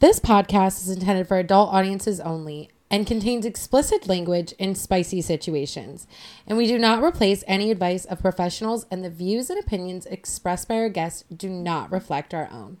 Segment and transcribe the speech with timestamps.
[0.00, 6.06] This podcast is intended for adult audiences only and contains explicit language in spicy situations.
[6.46, 10.68] And we do not replace any advice of professionals, and the views and opinions expressed
[10.68, 12.78] by our guests do not reflect our own.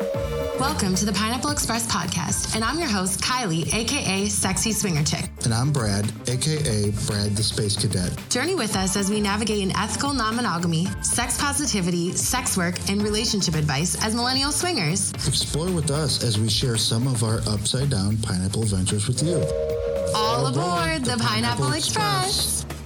[0.00, 5.28] Welcome to the Pineapple Express podcast, and I'm your host, Kiley, aka Sexy Swinger Chick.
[5.44, 8.16] And I'm Brad, aka Brad the Space Cadet.
[8.28, 13.02] Journey with us as we navigate an ethical non monogamy, sex positivity, sex work, and
[13.02, 15.12] relationship advice as millennial swingers.
[15.26, 19.42] Explore with us as we share some of our upside down pineapple adventures with you.
[20.14, 22.62] All, aboard the, the Pineapple, Pineapple Express.
[22.62, 22.78] Express.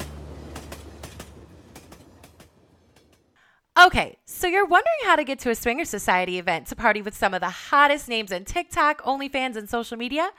[3.84, 7.14] Okay, so you're wondering how to get to a Swinger Society event to party with
[7.14, 10.30] some of the hottest names in TikTok, OnlyFans, and social media?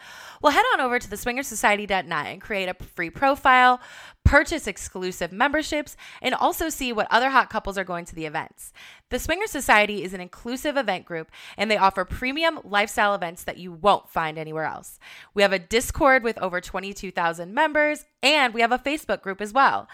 [0.42, 3.80] Well, head on over to theswingersociety.net and create a free profile,
[4.26, 8.74] purchase exclusive memberships, and also see what other hot couples are going to the events.
[9.10, 13.58] The Swinger Society is an inclusive event group, and they offer premium lifestyle events that
[13.58, 15.00] you won't find anywhere else.
[15.34, 19.54] We have a Discord with over 22,000 members, and we have a Facebook group as
[19.54, 19.88] well.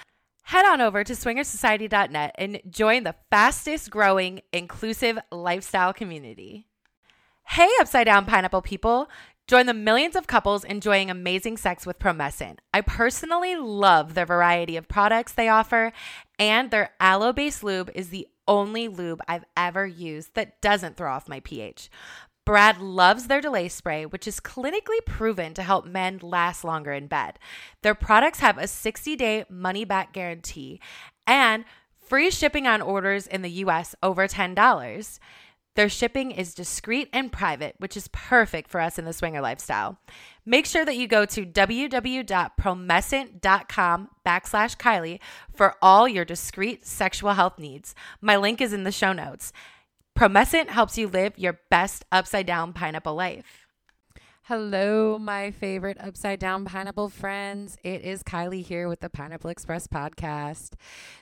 [0.49, 6.65] Head on over to swingersociety.net and join the fastest growing inclusive lifestyle community.
[7.43, 9.11] Hey, upside down pineapple people.
[9.47, 12.57] Join the millions of couples enjoying amazing sex with Promescent.
[12.73, 15.93] I personally love the variety of products they offer,
[16.39, 21.11] and their aloe based lube is the only lube I've ever used that doesn't throw
[21.11, 21.91] off my pH.
[22.49, 27.05] Brad loves their delay spray, which is clinically proven to help men last longer in
[27.05, 27.37] bed.
[27.83, 30.81] Their products have a 60 day money back guarantee
[31.27, 31.63] and
[31.99, 35.19] free shipping on orders in the US over $10.
[35.75, 39.99] Their shipping is discreet and private, which is perfect for us in the swinger lifestyle.
[40.43, 45.19] Make sure that you go to www.promescent.com backslash Kiley
[45.53, 47.93] for all your discreet sexual health needs.
[48.21, 49.53] My link is in the show notes.
[50.19, 53.69] Promescent helps you live your best upside down pineapple life.
[54.43, 57.77] Hello, my favorite upside down pineapple friends.
[57.85, 60.73] It is Kiley here with the Pineapple Express podcast.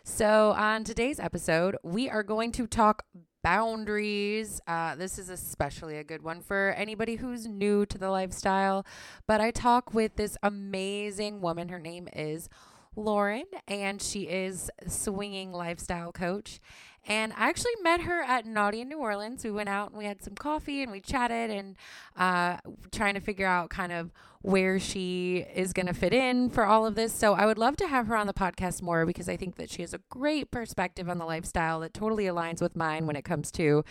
[0.04, 3.06] So, on today's episode, we are going to talk
[3.44, 4.62] boundaries.
[4.66, 8.84] Uh, this is especially a good one for anybody who's new to the lifestyle.
[9.28, 11.70] But I talk with this amazing woman.
[11.70, 12.50] Her name is
[12.96, 16.60] Lauren, and she is swinging lifestyle coach.
[17.08, 19.44] And I actually met her at Naughty in New Orleans.
[19.44, 21.76] We went out and we had some coffee and we chatted and
[22.18, 22.58] uh,
[22.92, 24.12] trying to figure out kind of
[24.48, 27.12] where she is going to fit in for all of this.
[27.12, 29.70] So I would love to have her on the podcast more because I think that
[29.70, 33.26] she has a great perspective on the lifestyle that totally aligns with mine when it
[33.26, 33.84] comes to,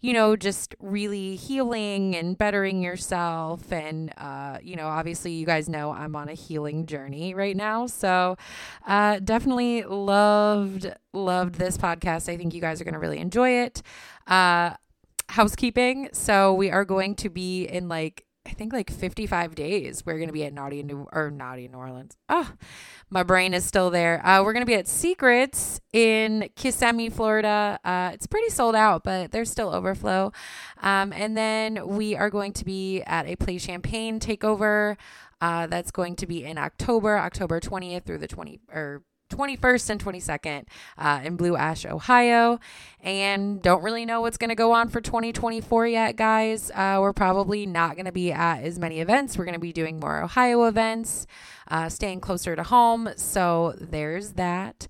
[0.00, 3.70] you know, just really healing and bettering yourself.
[3.70, 7.86] And, uh, you know, obviously, you guys know I'm on a healing journey right now.
[7.86, 8.36] So
[8.88, 12.28] uh, definitely loved, loved this podcast.
[12.28, 13.80] I think you guys are going to really enjoy it.
[14.26, 14.74] Uh,
[15.28, 16.08] housekeeping.
[16.12, 20.04] So we are going to be in like I think like 55 days.
[20.04, 22.16] We're going to be at Naughty New or Naughty New Orleans.
[22.28, 22.50] Oh,
[23.10, 24.26] my brain is still there.
[24.26, 27.78] Uh, we're going to be at Secrets in Kissimmee, Florida.
[27.84, 30.32] Uh, it's pretty sold out, but there's still overflow.
[30.82, 34.96] Um, and then we are going to be at a Play Champagne takeover.
[35.42, 40.04] Uh, that's going to be in October, October 20th through the 20 or 21st and
[40.04, 40.64] 22nd
[40.98, 42.60] uh, in Blue Ash, Ohio.
[43.00, 46.70] And don't really know what's going to go on for 2024 yet, guys.
[46.74, 49.38] Uh, we're probably not going to be at as many events.
[49.38, 51.26] We're going to be doing more Ohio events,
[51.68, 53.08] uh, staying closer to home.
[53.16, 54.86] So there's that.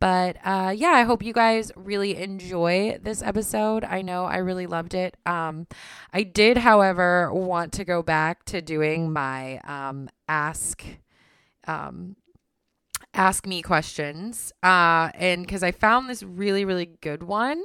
[0.00, 3.84] But uh, yeah, I hope you guys really enjoy this episode.
[3.84, 5.16] I know I really loved it.
[5.24, 5.66] Um,
[6.12, 10.84] I did, however, want to go back to doing my um, ask
[11.66, 12.16] um,
[13.14, 14.52] ask me questions.
[14.62, 17.62] Uh, and because I found this really, really good one.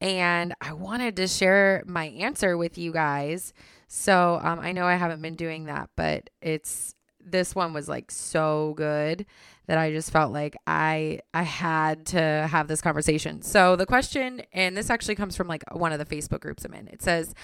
[0.00, 3.54] And I wanted to share my answer with you guys.
[3.88, 6.94] So um, I know I haven't been doing that, but it's
[7.24, 9.26] this one was like so good
[9.66, 13.42] that I just felt like I I had to have this conversation.
[13.42, 16.74] So the question and this actually comes from like one of the Facebook groups I'm
[16.74, 16.88] in.
[16.88, 17.34] It says,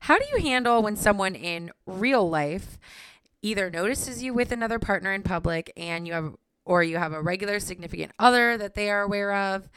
[0.00, 2.78] "How do you handle when someone in real life
[3.42, 6.34] either notices you with another partner in public and you have
[6.64, 9.68] or you have a regular significant other that they are aware of.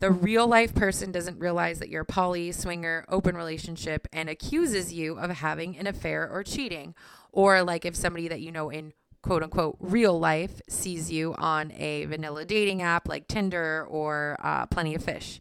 [0.00, 4.92] The real life person doesn't realize that you're a poly, swinger, open relationship and accuses
[4.92, 6.94] you of having an affair or cheating.
[7.32, 8.92] Or like if somebody that you know in
[9.22, 14.66] quote unquote real life sees you on a vanilla dating app like Tinder or uh,
[14.66, 15.40] Plenty of Fish.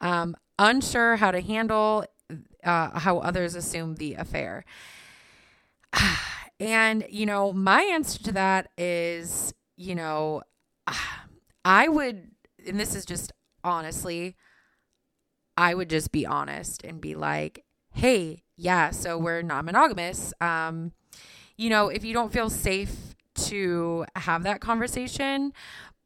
[0.00, 2.06] Um, unsure how to handle
[2.64, 4.64] uh, how others assume the affair.
[6.60, 10.42] And, you know, my answer to that is you know,
[11.64, 12.30] I would,
[12.66, 13.32] and this is just
[13.64, 14.36] honestly,
[15.56, 20.34] I would just be honest and be like, hey, yeah, so we're non monogamous.
[20.40, 20.92] Um,
[21.56, 25.52] you know, if you don't feel safe to have that conversation,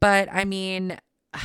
[0.00, 0.98] but I mean,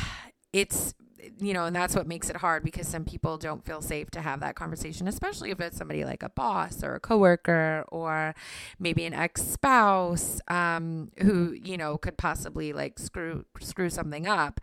[0.54, 0.94] it's
[1.40, 4.22] you know, and that's what makes it hard because some people don't feel safe to
[4.22, 8.34] have that conversation, especially if it's somebody like a boss or a coworker or
[8.80, 14.60] maybe an ex spouse um, who you know could possibly like screw screw something up.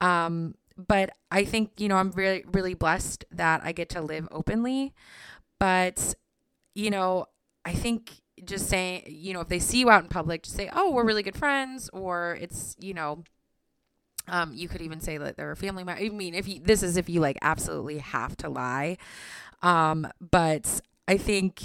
[0.00, 4.28] Um, but I think you know I'm really really blessed that I get to live
[4.30, 4.94] openly.
[5.60, 6.14] But
[6.74, 7.26] you know,
[7.64, 10.70] I think just saying you know if they see you out in public, just say,
[10.72, 13.24] "Oh, we're really good friends," or it's you know
[14.28, 16.02] um, you could even say that they're a family member.
[16.02, 18.98] I mean, if you, this is if you like absolutely have to lie.
[19.62, 21.62] Um, but I think,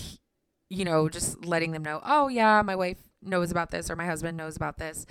[0.69, 4.06] you know, just letting them know, oh yeah, my wife knows about this or my
[4.06, 5.06] husband knows about this.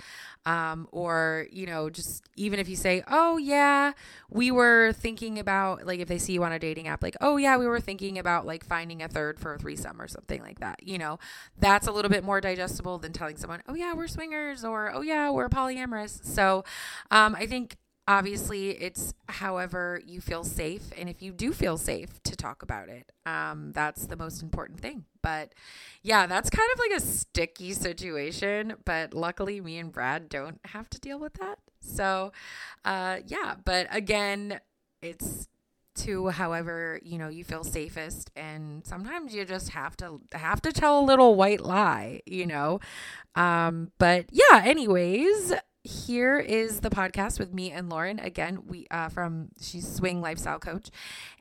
[0.45, 3.93] Um, or you know just even if you say oh yeah
[4.29, 7.37] we were thinking about like if they see you on a dating app like oh
[7.37, 10.59] yeah we were thinking about like finding a third for a threesome or something like
[10.59, 11.17] that you know?
[11.57, 15.01] That's a little bit more digestible than telling someone oh yeah we're swingers or oh
[15.01, 16.25] yeah we're polyamorous.
[16.25, 16.65] So
[17.09, 17.77] um, i think
[18.07, 22.89] obviously it's however you feel safe and if you do feel safe to talk about
[22.89, 25.05] it um, that's the most important thing.
[25.21, 25.53] But
[26.01, 30.89] yeah that's kind of like a sticky situation but luckily me and brad don't have
[30.91, 31.59] to deal with that.
[31.79, 32.33] So
[32.83, 34.59] uh, yeah but again
[35.01, 35.47] it's
[35.95, 40.71] to however you know you feel safest and sometimes you just have to have to
[40.71, 42.79] tell a little white lie you know?
[43.35, 45.53] Um but yeah anyways
[45.83, 48.19] here is the podcast with me and Lauren.
[48.19, 50.89] Again, we uh, from she's swing lifestyle coach,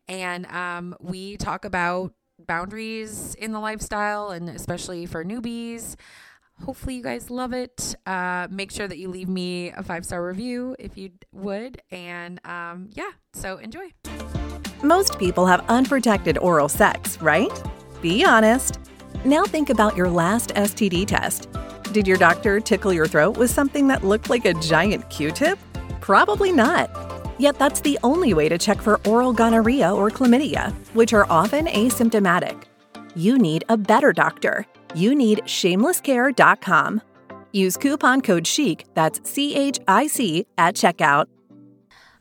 [0.08, 2.12] and um, we talk about
[2.46, 5.94] boundaries in the lifestyle and especially for newbies.
[6.64, 7.94] Hopefully, you guys love it.
[8.04, 12.40] Uh, make sure that you leave me a five star review if you would, and
[12.44, 13.92] um, yeah, so enjoy.
[14.82, 17.62] Most people have unprotected oral sex, right?
[18.00, 18.80] Be honest.
[19.24, 21.48] Now think about your last STD test.
[21.92, 25.58] Did your doctor tickle your throat with something that looked like a giant Q tip?
[26.00, 26.88] Probably not.
[27.38, 31.66] Yet that's the only way to check for oral gonorrhea or chlamydia, which are often
[31.66, 32.62] asymptomatic.
[33.14, 34.66] You need a better doctor.
[34.94, 37.02] You need shamelesscare.com.
[37.52, 41.26] Use coupon code CHIC, that's C H I C, at checkout.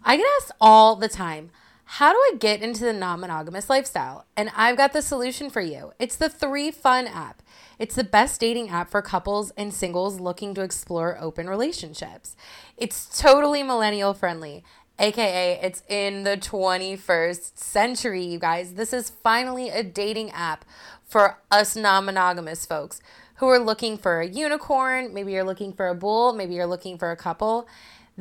[0.04, 1.50] I get asked all the time,
[1.86, 4.26] how do I get into the non monogamous lifestyle?
[4.36, 5.94] And I've got the solution for you.
[6.00, 7.42] It's the 3Fun app.
[7.82, 12.36] It's the best dating app for couples and singles looking to explore open relationships.
[12.78, 14.64] It's totally millennial friendly.
[15.00, 18.76] AKA, it's in the 21st century, you guys.
[18.76, 20.64] This is finally a dating app
[21.04, 23.02] for us non monogamous folks
[23.38, 25.12] who are looking for a unicorn.
[25.12, 26.34] Maybe you're looking for a bull.
[26.34, 27.68] Maybe you're looking for a couple.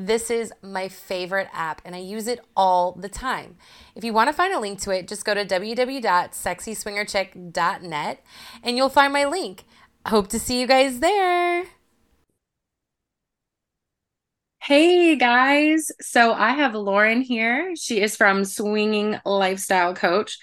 [0.06, 3.56] This is my favorite app and I use it all the time.
[3.94, 8.24] If you want to find a link to it, just go to www.sexyswingerchick.net
[8.62, 9.64] and you'll find my link.
[10.06, 11.64] Hope to see you guys there.
[14.62, 15.92] Hey guys.
[16.00, 17.76] So I have Lauren here.
[17.76, 20.38] She is from Swinging Lifestyle Coach.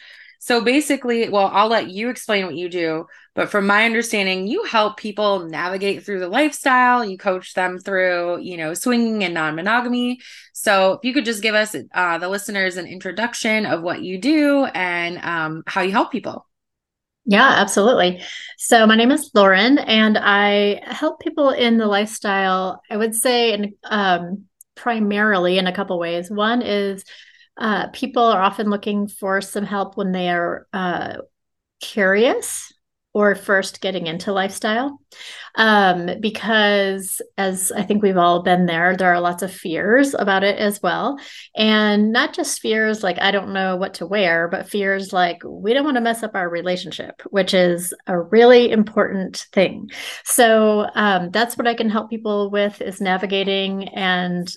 [0.48, 4.64] So basically, well, I'll let you explain what you do, but from my understanding, you
[4.64, 7.04] help people navigate through the lifestyle.
[7.04, 10.22] You coach them through, you know, swinging and non monogamy.
[10.54, 14.22] So if you could just give us, uh, the listeners, an introduction of what you
[14.22, 16.48] do and um, how you help people.
[17.26, 18.22] Yeah, absolutely.
[18.58, 22.82] So my name is Lauren, and I help people in the lifestyle.
[22.90, 24.46] I would say, in um,
[24.78, 26.32] primarily in a couple ways.
[26.32, 27.04] One is
[27.58, 31.18] uh, people are often looking for some help when they are uh,
[31.82, 32.72] curious
[33.18, 35.00] or first getting into lifestyle.
[35.56, 40.44] Um, because, as I think we've all been there, there are lots of fears about
[40.44, 41.18] it as well.
[41.56, 45.74] And not just fears like, I don't know what to wear, but fears like, we
[45.74, 49.90] don't want to mess up our relationship, which is a really important thing.
[50.24, 54.48] So, um, that's what I can help people with is navigating and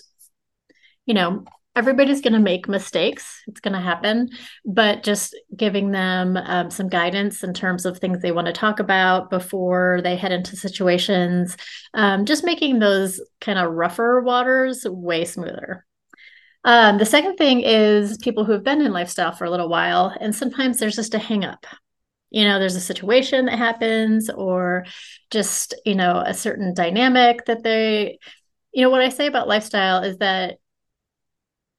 [1.07, 1.43] you know
[1.75, 3.41] everybody's going to make mistakes.
[3.47, 4.29] It's going to happen
[4.65, 8.79] but just giving them um, some guidance in terms of things they want to talk
[8.79, 11.55] about before they head into situations
[11.93, 15.85] um, just making those kind of rougher waters way smoother.
[16.63, 20.15] Um, the second thing is people who have been in lifestyle for a little while
[20.19, 21.65] and sometimes there's just a hang up.
[22.29, 24.85] You know there's a situation that happens or
[25.31, 28.19] just you know a certain dynamic that they
[28.71, 30.57] you know what i say about lifestyle is that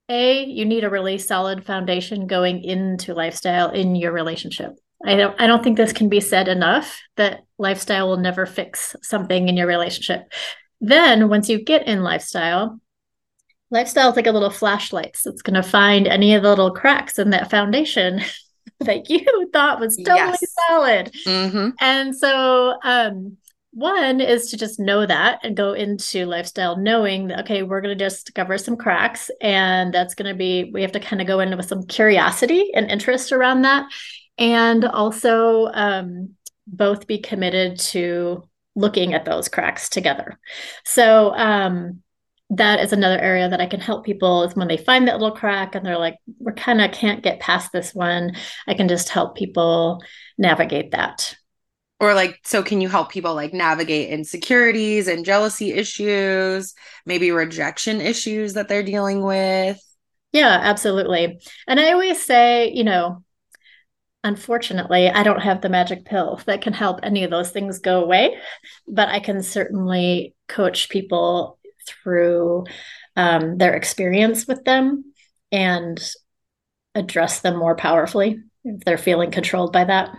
[0.09, 4.73] a you need a really solid foundation going into lifestyle in your relationship
[5.04, 8.97] i don't i don't think this can be said enough that lifestyle will never fix
[9.02, 10.32] something in your relationship
[10.80, 12.80] then once you get in lifestyle
[13.71, 16.73] lifestyle is like a little flashlight so it's going to find any of the little
[16.73, 18.21] cracks in that foundation
[18.80, 20.44] that you thought was totally Yes.
[20.68, 21.12] solid.
[21.25, 21.68] Mm-hmm.
[21.80, 23.37] And so, um,
[23.72, 27.96] one is to just know that and go into lifestyle knowing that, okay, we're going
[27.96, 29.30] to discover some cracks.
[29.40, 32.70] And that's going to be, we have to kind of go in with some curiosity
[32.74, 33.86] and interest around that.
[34.38, 36.34] And also, um,
[36.66, 40.38] both be committed to looking at those cracks together.
[40.84, 42.02] So, um,
[42.54, 45.34] that is another area that I can help people is when they find that little
[45.34, 48.36] crack and they're like, we're kind of can't get past this one.
[48.68, 50.02] I can just help people
[50.36, 51.34] navigate that.
[52.02, 56.75] Or like, so can you help people like navigate insecurities and jealousy issues,
[57.06, 59.80] maybe rejection issues that they're dealing with?
[60.32, 61.38] Yeah, absolutely.
[61.68, 63.23] And I always say, you know,
[64.25, 68.02] unfortunately, I don't have the magic pill that can help any of those things go
[68.02, 68.37] away,
[68.88, 72.64] but I can certainly coach people through
[73.14, 75.04] um, their experience with them
[75.52, 76.02] and
[76.97, 80.11] address them more powerfully if they're feeling controlled by that.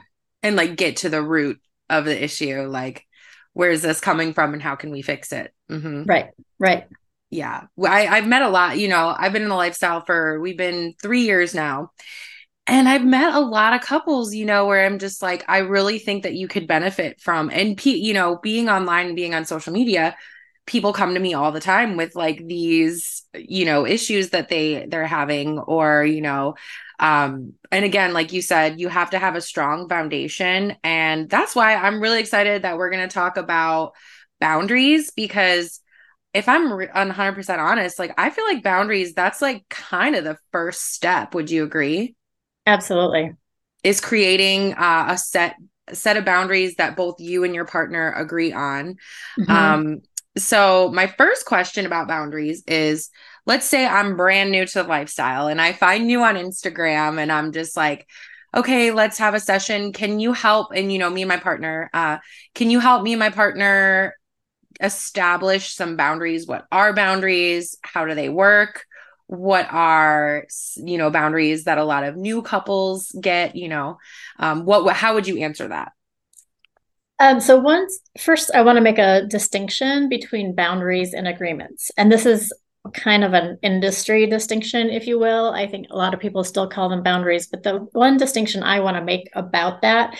[0.41, 1.59] And like get to the root
[1.99, 2.63] of the issue.
[2.63, 3.05] Like,
[3.53, 5.53] where's this coming from and how can we fix it?
[5.69, 6.03] Mm-hmm.
[6.03, 6.85] Right, right.
[7.29, 7.63] Yeah.
[7.83, 10.93] I, I've met a lot, you know, I've been in the lifestyle for, we've been
[11.01, 11.91] three years now.
[12.65, 15.99] And I've met a lot of couples, you know, where I'm just like, I really
[15.99, 19.45] think that you could benefit from, and, p you know, being online and being on
[19.45, 20.15] social media,
[20.65, 24.85] people come to me all the time with like these you know issues that they
[24.87, 26.55] they're having or you know
[26.99, 30.75] um and again like you said you have to have a strong foundation.
[30.83, 33.93] And that's why i'm really excited that we're going to talk about
[34.39, 35.79] boundaries because
[36.33, 40.93] if i'm 100% honest like i feel like boundaries that's like kind of the first
[40.93, 41.33] step.
[41.35, 42.15] Would you agree?
[42.65, 43.33] Absolutely.
[43.83, 45.55] Is creating uh, a set
[45.91, 48.95] set of boundaries that both you and your partner agree on.
[49.39, 49.51] Mm-hmm.
[49.51, 50.01] um
[50.37, 53.09] so my first question about boundaries is
[53.45, 57.31] let's say I'm brand new to the lifestyle and I find you on Instagram and
[57.31, 58.07] I'm just like,
[58.55, 59.93] okay, let's have a session.
[59.93, 60.71] Can you help?
[60.73, 62.17] And you know, me and my partner, uh,
[62.55, 64.15] can you help me and my partner
[64.81, 66.47] establish some boundaries?
[66.47, 67.77] What are boundaries?
[67.81, 68.85] How do they work?
[69.27, 70.45] What are
[70.75, 73.55] you know boundaries that a lot of new couples get?
[73.55, 73.97] You know,
[74.37, 75.93] um, what, what how would you answer that?
[77.19, 82.11] Um, so once first, I want to make a distinction between boundaries and agreements, and
[82.11, 82.53] this is
[82.91, 85.51] kind of an industry distinction, if you will.
[85.51, 88.81] I think a lot of people still call them boundaries, but the one distinction I
[88.81, 90.17] want to make about that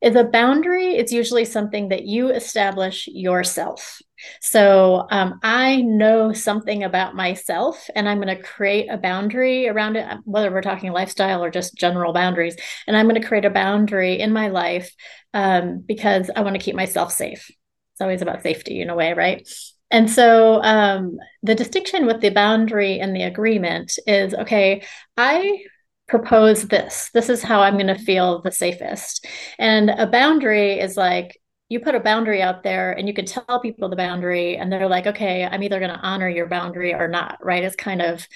[0.00, 0.96] is a boundary.
[0.96, 4.00] It's usually something that you establish yourself.
[4.40, 9.96] So um, I know something about myself, and I'm going to create a boundary around
[9.96, 12.56] it, whether we're talking lifestyle or just general boundaries.
[12.86, 14.94] And I'm going to create a boundary in my life
[15.32, 17.50] um, because I want to keep myself safe.
[17.94, 19.48] It's always about safety in a way, right?
[19.94, 24.82] And so um, the distinction with the boundary and the agreement is okay,
[25.16, 25.60] I
[26.08, 27.10] propose this.
[27.14, 29.24] This is how I'm going to feel the safest.
[29.56, 33.60] And a boundary is like, you put a boundary out there and you can tell
[33.60, 37.08] people the boundary and they're like okay i'm either going to honor your boundary or
[37.08, 38.28] not right it's kind of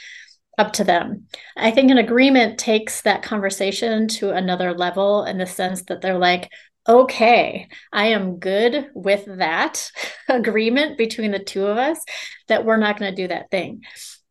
[0.56, 5.46] up to them i think an agreement takes that conversation to another level in the
[5.46, 6.50] sense that they're like
[6.88, 9.90] okay i am good with that
[10.28, 12.02] agreement between the two of us
[12.48, 13.82] that we're not going to do that thing.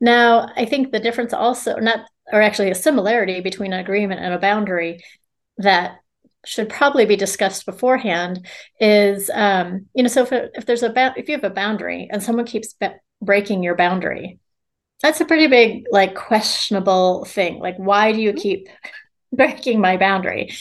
[0.02, 4.34] Now i think the difference also not or actually a similarity between an agreement and
[4.34, 5.04] a boundary
[5.58, 6.00] that
[6.46, 8.46] should probably be discussed beforehand
[8.80, 12.08] is um, you know so if, if there's a ba- if you have a boundary
[12.12, 12.90] and someone keeps be-
[13.22, 14.40] breaking your boundary
[15.02, 17.60] that's a pretty big like questionable thing.
[17.60, 18.40] Like why do you mm-hmm.
[18.40, 18.70] keep
[19.32, 20.52] breaking my boundary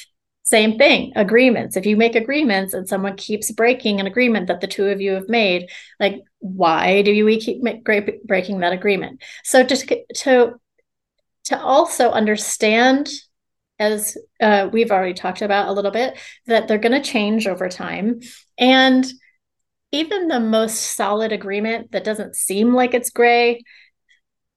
[0.46, 4.66] same thing agreements if you make agreements and someone keeps breaking an agreement that the
[4.66, 5.68] two of you have made
[6.00, 7.62] like why do we keep
[8.24, 10.54] breaking that agreement so just to
[11.44, 13.08] to also understand
[13.78, 17.68] as uh, we've already talked about a little bit, that they're going to change over
[17.68, 18.20] time.
[18.58, 19.06] And
[19.92, 23.62] even the most solid agreement that doesn't seem like it's gray,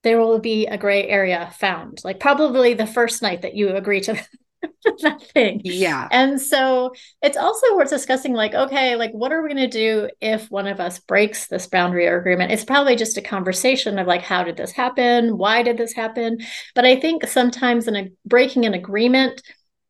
[0.03, 2.00] there will be a gray area found.
[2.03, 4.17] Like probably the first night that you agree to
[5.01, 5.61] that thing.
[5.63, 6.07] Yeah.
[6.11, 10.09] And so it's also worth discussing like, okay, like what are we going to do
[10.21, 12.51] if one of us breaks this boundary or agreement?
[12.51, 15.37] It's probably just a conversation of like, how did this happen?
[15.37, 16.39] Why did this happen?
[16.75, 19.41] But I think sometimes in a breaking an agreement,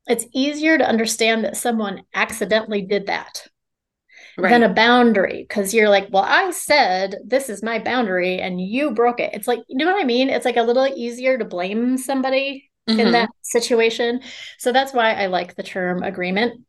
[0.08, 3.48] it's easier to understand that someone accidentally did that.
[4.38, 4.52] Right.
[4.52, 8.92] than a boundary because you're like, well, I said this is my boundary and you
[8.92, 9.34] broke it.
[9.34, 10.30] It's like, you know what I mean?
[10.30, 13.00] It's like a little easier to blame somebody mm-hmm.
[13.00, 14.22] in that situation.
[14.58, 16.66] So that's why I like the term agreement.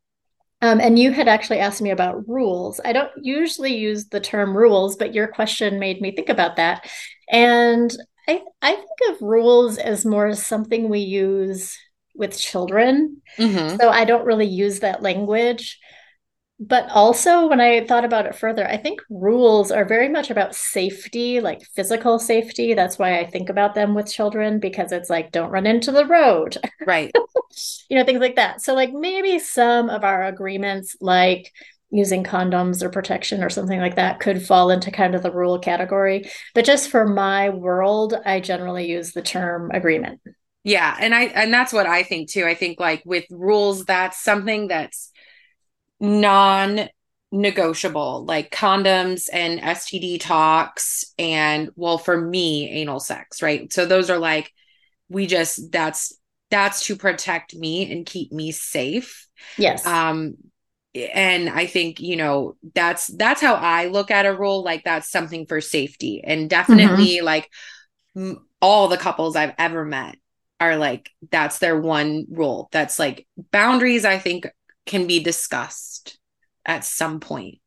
[0.62, 2.80] Um, and you had actually asked me about rules.
[2.84, 6.88] I don't usually use the term rules, but your question made me think about that.
[7.30, 7.94] And
[8.28, 11.78] I, I think of rules as more something we use
[12.14, 13.22] with children.
[13.38, 13.80] Mhm.
[13.80, 15.78] So I don't really use that language.
[16.62, 20.54] But also, when I thought about it further, I think rules are very much about
[20.54, 22.74] safety, like physical safety.
[22.74, 26.04] That's why I think about them with children because it's like, don't run into the
[26.04, 27.10] road, Right.
[27.88, 28.60] you know, things like that.
[28.60, 31.50] So, like, maybe some of our agreements, like
[31.90, 35.58] using condoms or protection or something like that, could fall into kind of the rule
[35.58, 36.30] category.
[36.54, 40.20] But just for my world, I generally use the term agreement.
[40.62, 42.44] Yeah, and I and that's what I think too.
[42.44, 45.09] I think like with rules, that's something that's
[46.00, 53.72] non-negotiable, like condoms and STD talks, and well, for me, anal sex, right?
[53.72, 54.52] So those are like
[55.08, 56.14] we just that's
[56.50, 59.26] that's to protect me and keep me safe.
[59.58, 59.86] Yes.
[59.86, 60.34] Um
[60.94, 65.10] and I think, you know, that's that's how I look at a rule like that's
[65.10, 66.22] something for safety.
[66.24, 67.48] And definitely like
[68.16, 70.16] m- all the couples I've ever met
[70.58, 72.68] are like that's their one rule.
[72.72, 74.48] That's like boundaries I think
[74.90, 76.18] can be discussed
[76.66, 77.60] at some point.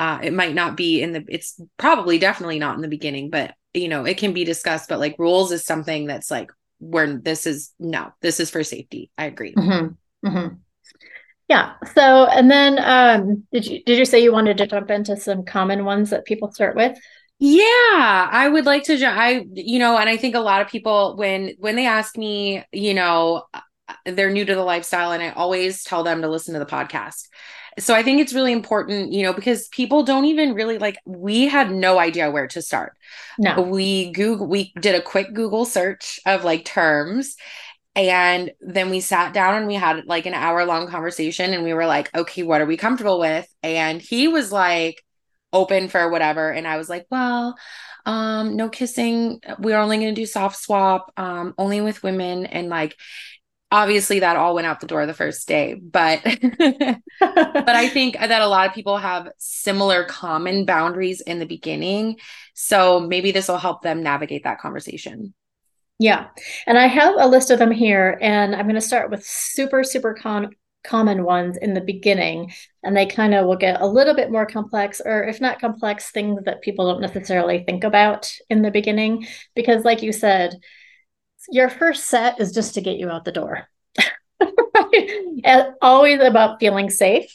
[0.00, 3.54] Uh it might not be in the it's probably definitely not in the beginning, but
[3.74, 7.46] you know, it can be discussed, but like rules is something that's like where this
[7.46, 9.10] is no, this is for safety.
[9.18, 9.54] I agree.
[9.54, 9.96] Mhm.
[10.24, 10.58] Mhm.
[11.48, 11.74] Yeah.
[11.94, 15.44] So, and then um, did you did you say you wanted to jump into some
[15.44, 16.96] common ones that people start with?
[17.38, 17.62] Yeah,
[18.30, 19.02] I would like to.
[19.06, 22.64] I, you know, and I think a lot of people when when they ask me,
[22.72, 23.44] you know,
[24.04, 27.28] they're new to the lifestyle, and I always tell them to listen to the podcast.
[27.78, 30.96] So I think it's really important, you know, because people don't even really like.
[31.06, 32.96] We had no idea where to start.
[33.38, 33.60] No.
[33.62, 37.36] We Google, we did a quick Google search of like terms,
[37.94, 41.74] and then we sat down and we had like an hour long conversation, and we
[41.74, 43.48] were like, okay, what are we comfortable with?
[43.62, 45.02] And he was like
[45.52, 47.56] open for whatever and i was like well
[48.06, 52.68] um no kissing we're only going to do soft swap um only with women and
[52.68, 52.96] like
[53.70, 56.22] obviously that all went out the door the first day but
[57.20, 62.16] but i think that a lot of people have similar common boundaries in the beginning
[62.54, 65.34] so maybe this will help them navigate that conversation
[65.98, 66.28] Yeah.
[66.66, 69.82] And I have a list of them here, and I'm going to start with super,
[69.82, 70.54] super con
[70.84, 72.52] common ones in the beginning,
[72.84, 76.10] and they kind of will get a little bit more complex, or if not complex,
[76.10, 79.26] things that people don't necessarily think about in the beginning.
[79.56, 80.54] Because, like you said,
[81.50, 83.68] your first set is just to get you out the door.
[85.82, 87.32] Always about feeling safe.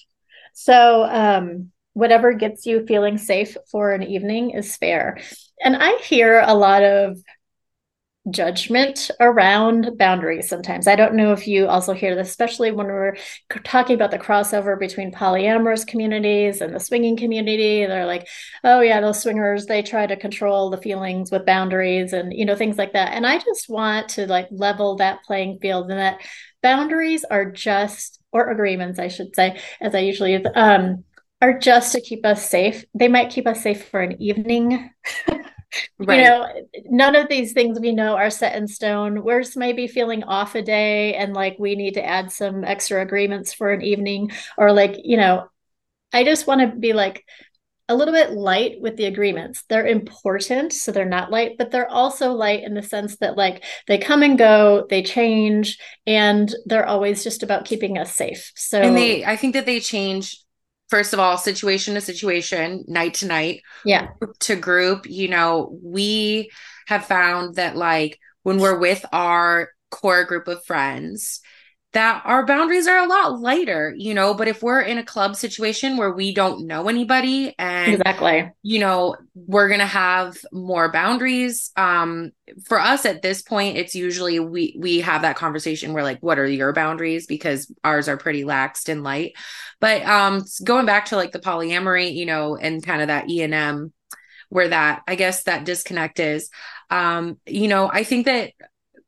[0.54, 5.20] So, um, whatever gets you feeling safe for an evening is fair.
[5.64, 7.18] And I hear a lot of
[8.30, 10.88] judgment around boundaries sometimes.
[10.88, 13.18] I don't know if you also hear this, especially when we're
[13.64, 17.86] talking about the crossover between polyamorous communities and the swinging community.
[17.86, 18.28] They're like,
[18.64, 22.56] oh, yeah, those swingers, they try to control the feelings with boundaries and, you know,
[22.56, 23.14] things like that.
[23.14, 26.22] And I just want to like level that playing field and that
[26.62, 31.04] boundaries are just, or agreements, I should say, as I usually use, um,
[31.42, 32.86] are just to keep us safe.
[32.96, 34.92] They might keep us safe for an evening.
[36.00, 36.20] Right.
[36.20, 36.48] You know,
[36.86, 39.24] none of these things we know are set in stone.
[39.24, 43.02] We're just maybe feeling off a day and like we need to add some extra
[43.02, 45.48] agreements for an evening, or like, you know,
[46.12, 47.24] I just want to be like
[47.90, 49.64] a little bit light with the agreements.
[49.68, 53.64] They're important, so they're not light, but they're also light in the sense that like
[53.88, 58.52] they come and go, they change, and they're always just about keeping us safe.
[58.56, 60.43] So and they i think that they change
[60.94, 64.10] first of all situation to situation night to night yeah,
[64.42, 66.52] to group, you know, we
[66.86, 71.42] have found that like when we're with our core group of friends,
[71.94, 75.36] that our boundaries are a lot lighter, you know, but if we're in a club
[75.36, 78.52] situation where we don't know anybody and exactly.
[78.64, 81.72] you know, we're going to have more boundaries.
[81.78, 82.32] Um
[82.66, 86.38] for us at this point it's usually we we have that conversation where like what
[86.38, 89.34] are your boundaries because ours are pretty laxed and light.
[89.80, 93.92] But um going back to like the polyamory, you know, and kind of that ENM
[94.50, 96.50] where that I guess that disconnect is.
[96.90, 98.52] Um, you know, I think that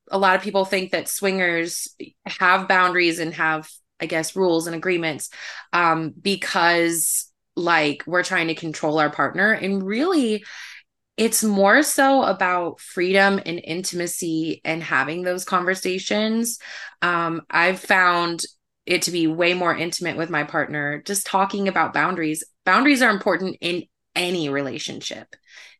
[0.10, 1.88] a lot of people think that swingers
[2.26, 5.30] have boundaries and have, I guess, rules and agreements
[5.74, 9.52] um, because like we're trying to control our partner.
[9.52, 10.44] And really,
[11.18, 16.60] it's more so about freedom and intimacy and having those conversations.
[17.02, 18.42] Um, I've found
[18.86, 22.44] it to be way more intimate with my partner, just talking about boundaries.
[22.66, 25.36] Boundaries are important in any relationship,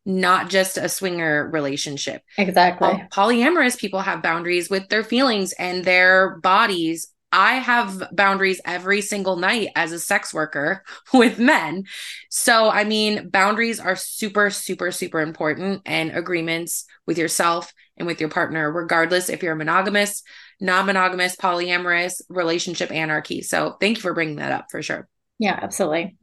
[0.06, 2.22] not just a swinger relationship.
[2.38, 3.04] Exactly.
[3.10, 7.08] Poly- polyamorous people have boundaries with their feelings and their bodies.
[7.32, 11.84] I have boundaries every single night as a sex worker with men.
[12.30, 18.20] So, I mean, boundaries are super, super, super important and agreements with yourself and with
[18.20, 20.22] your partner, regardless if you're monogamous,
[20.60, 23.42] non-monogamous, polyamorous, relationship anarchy.
[23.42, 25.08] So thank you for bringing that up for sure.
[25.38, 26.16] Yeah, absolutely.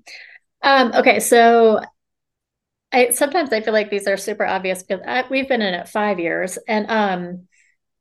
[0.61, 1.81] Um, okay, so
[2.93, 5.89] I sometimes I feel like these are super obvious because I, we've been in it
[5.89, 7.47] five years, and um,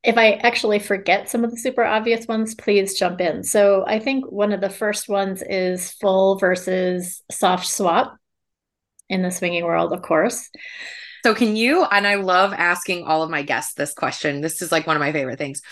[0.05, 3.45] if I actually forget some of the super obvious ones, please jump in.
[3.45, 8.17] So I think one of the first ones is full versus soft swap
[9.09, 10.49] in the swinging world, of course.
[11.25, 14.41] So can you and I love asking all of my guests this question.
[14.41, 15.63] This is like one of my favorite things.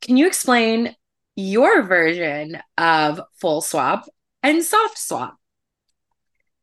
[0.00, 0.94] Can you explain
[1.36, 4.06] your version of full swap
[4.42, 5.36] and soft swap?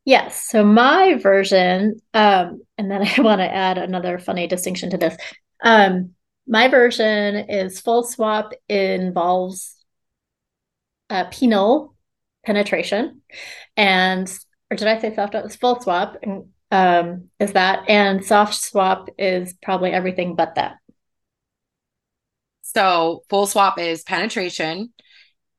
[0.04, 0.48] Yes.
[0.48, 5.16] So my version, um, and then I want to add another funny distinction to this.
[5.62, 6.14] Um,
[6.46, 9.76] my version is full swap involves
[11.08, 11.94] uh, penile
[12.44, 13.22] penetration,
[13.76, 14.28] and
[14.70, 15.52] or did I say soft swap?
[15.52, 16.16] Full swap
[16.72, 20.78] um, is that, and soft swap is probably everything but that.
[22.62, 24.92] So full swap is penetration,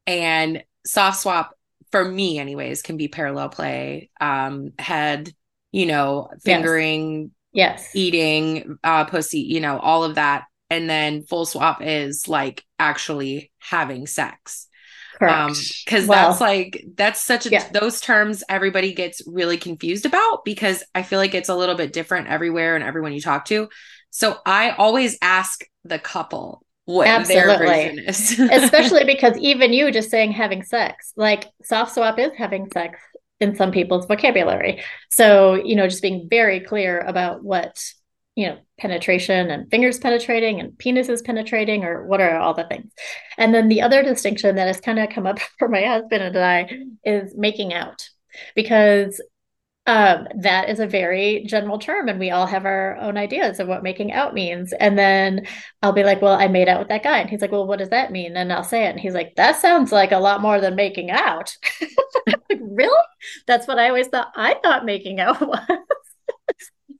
[0.06, 1.56] and soft swap
[1.94, 5.32] for me, anyways, can be parallel play, um, head,
[5.72, 7.96] you know, fingering, yes, yes.
[7.96, 13.52] eating, uh, pussy, you know, all of that and then full swap is like actually
[13.60, 14.68] having sex
[15.20, 15.38] Correct.
[15.38, 15.54] um
[15.86, 17.70] because well, that's like that's such a yeah.
[17.72, 21.94] those terms everybody gets really confused about because i feel like it's a little bit
[21.94, 23.70] different everywhere and everyone you talk to
[24.10, 27.48] so i always ask the couple what Absolutely.
[27.48, 32.32] their version is especially because even you just saying having sex like soft swap is
[32.38, 33.00] having sex
[33.40, 37.82] in some people's vocabulary so you know just being very clear about what
[38.36, 42.92] you know, penetration and fingers penetrating and penises penetrating, or what are all the things?
[43.38, 46.38] And then the other distinction that has kind of come up for my husband and
[46.38, 46.70] I
[47.04, 48.10] is making out,
[48.56, 49.22] because
[49.86, 53.68] um, that is a very general term, and we all have our own ideas of
[53.68, 54.72] what making out means.
[54.74, 55.46] And then
[55.82, 57.20] I'll be like, Well, I made out with that guy.
[57.20, 58.38] And he's like, Well, what does that mean?
[58.38, 58.92] And I'll say it.
[58.92, 61.56] And he's like, That sounds like a lot more than making out.
[62.28, 63.04] like, really?
[63.46, 64.32] That's what I always thought.
[64.36, 65.60] I thought making out was.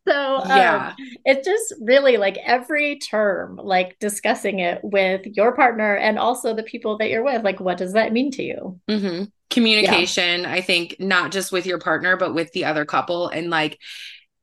[0.06, 0.94] So um, yeah,
[1.24, 6.64] it's just really like every term, like discussing it with your partner and also the
[6.64, 7.44] people that you're with.
[7.44, 8.82] Like, what does that mean to you?
[8.90, 9.24] Mm-hmm.
[9.54, 10.52] Communication, yeah.
[10.52, 13.30] I think, not just with your partner, but with the other couple.
[13.30, 13.80] And like,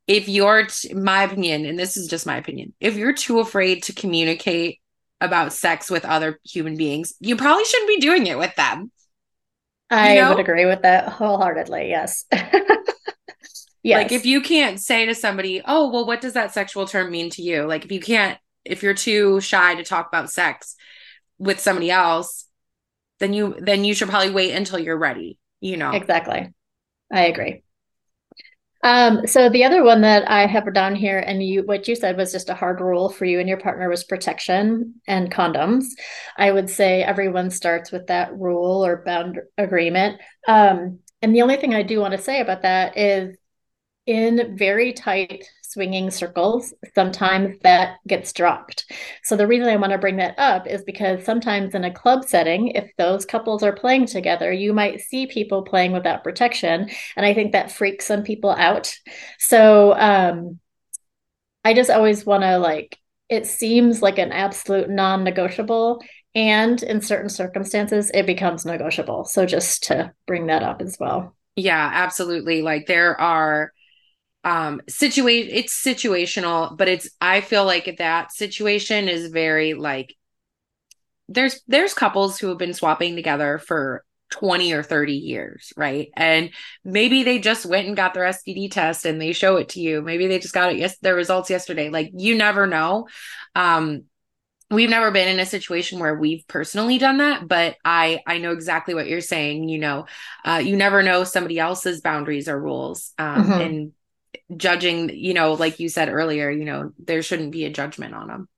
[0.07, 3.83] if you're, t- my opinion, and this is just my opinion, if you're too afraid
[3.83, 4.79] to communicate
[5.19, 8.91] about sex with other human beings, you probably shouldn't be doing it with them.
[9.89, 10.29] I you know?
[10.31, 11.89] would agree with that wholeheartedly.
[11.89, 12.25] Yes.
[13.83, 13.97] Yes.
[13.97, 17.31] Like if you can't say to somebody, "Oh, well what does that sexual term mean
[17.31, 20.75] to you?" Like if you can't if you're too shy to talk about sex
[21.39, 22.45] with somebody else,
[23.21, 25.91] then you then you should probably wait until you're ready, you know.
[25.91, 26.53] Exactly.
[27.13, 27.63] I agree.
[28.83, 32.17] Um, so the other one that I have down here, and you what you said
[32.17, 35.85] was just a hard rule for you and your partner was protection and condoms.
[36.35, 40.19] I would say everyone starts with that rule or bound agreement.
[40.47, 43.37] Um, and the only thing I do want to say about that is
[44.07, 48.91] in very tight swinging circles, sometimes that gets dropped.
[49.23, 52.25] So, the reason I want to bring that up is because sometimes in a club
[52.25, 56.89] setting, if those couples are playing together, you might see people playing without protection.
[57.15, 58.93] And I think that freaks some people out.
[59.39, 60.59] So, um,
[61.63, 62.97] I just always want to like,
[63.29, 66.01] it seems like an absolute non negotiable.
[66.33, 69.25] And in certain circumstances, it becomes negotiable.
[69.25, 71.35] So, just to bring that up as well.
[71.55, 72.61] Yeah, absolutely.
[72.61, 73.73] Like, there are
[74.43, 80.15] um situate it's situational but it's i feel like that situation is very like
[81.29, 86.09] there's there's couples who have been swapping together for 20 or 30 years right?
[86.15, 86.51] And
[86.83, 90.01] maybe they just went and got their std test and they show it to you.
[90.01, 91.89] Maybe they just got it yes their results yesterday.
[91.89, 93.07] Like you never know.
[93.55, 94.05] Um
[94.71, 98.51] we've never been in a situation where we've personally done that but i i know
[98.51, 100.05] exactly what you're saying you know
[100.45, 103.51] uh, you never know somebody else's boundaries or rules um, mm-hmm.
[103.51, 103.91] and
[104.55, 108.27] judging, you know, like you said earlier, you know, there shouldn't be a judgment on
[108.27, 108.49] them.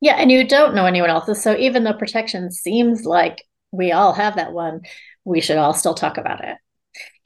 [0.00, 1.42] Yeah, and you don't know anyone else's.
[1.42, 4.80] So even though protection seems like we all have that one,
[5.24, 6.56] we should all still talk about it.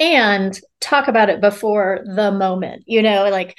[0.00, 2.85] And talk about it before the moment.
[2.87, 3.57] You know, like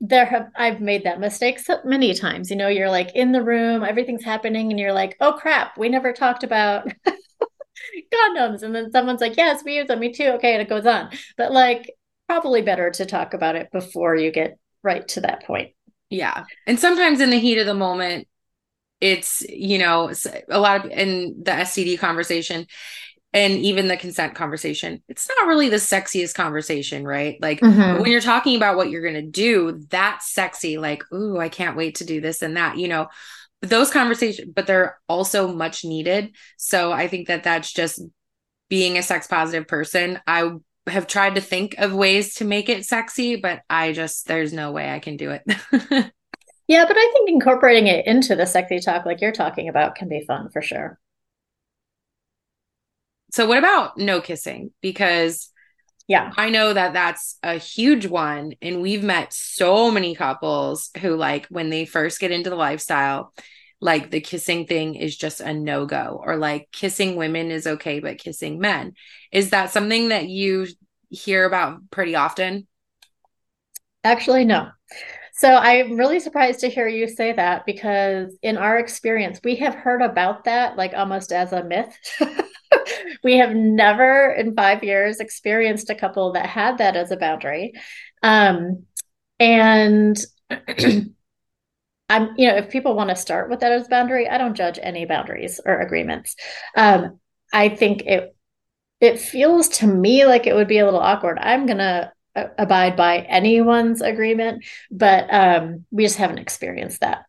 [0.00, 2.50] there have I've made that mistake so many times.
[2.50, 5.88] You know, you're like in the room, everything's happening, and you're like, oh crap, we
[5.88, 6.88] never talked about
[8.14, 8.62] condoms.
[8.62, 10.30] And then someone's like, yes, we use them, me too.
[10.36, 11.10] Okay, and it goes on.
[11.36, 11.90] But like
[12.30, 15.72] probably better to talk about it before you get right to that point.
[16.10, 16.44] Yeah.
[16.64, 18.28] And sometimes in the heat of the moment,
[19.00, 20.12] it's, you know,
[20.48, 22.66] a lot of in the STD conversation
[23.32, 27.36] and even the consent conversation, it's not really the sexiest conversation, right?
[27.42, 28.00] Like mm-hmm.
[28.00, 30.78] when you're talking about what you're going to do, that's sexy.
[30.78, 33.08] Like, ooh, I can't wait to do this and that, you know.
[33.62, 36.34] those conversations, but they're also much needed.
[36.56, 38.00] So I think that that's just
[38.68, 40.20] being a sex positive person.
[40.26, 40.50] I
[40.90, 44.72] have tried to think of ways to make it sexy, but I just, there's no
[44.72, 45.42] way I can do it.
[46.68, 50.08] yeah, but I think incorporating it into the sexy talk, like you're talking about, can
[50.08, 50.98] be fun for sure.
[53.32, 54.72] So, what about no kissing?
[54.80, 55.50] Because
[56.10, 58.54] yeah, I know that that's a huge one.
[58.60, 63.32] And we've met so many couples who, like, when they first get into the lifestyle,
[63.80, 68.00] like the kissing thing is just a no go, or like kissing women is okay,
[68.00, 68.94] but kissing men.
[69.32, 70.66] Is that something that you
[71.08, 72.66] hear about pretty often?
[74.04, 74.68] Actually, no.
[75.34, 79.74] So I'm really surprised to hear you say that because in our experience, we have
[79.74, 81.96] heard about that like almost as a myth.
[83.24, 87.72] we have never in five years experienced a couple that had that as a boundary.
[88.22, 88.84] Um,
[89.38, 90.18] and
[92.10, 94.78] I'm, you know, if people want to start with that as boundary, I don't judge
[94.82, 96.36] any boundaries or agreements.
[96.76, 97.20] Um,
[97.52, 98.34] I think it
[99.00, 101.38] it feels to me like it would be a little awkward.
[101.40, 107.24] I'm gonna abide by anyone's agreement, but um, we just haven't experienced that.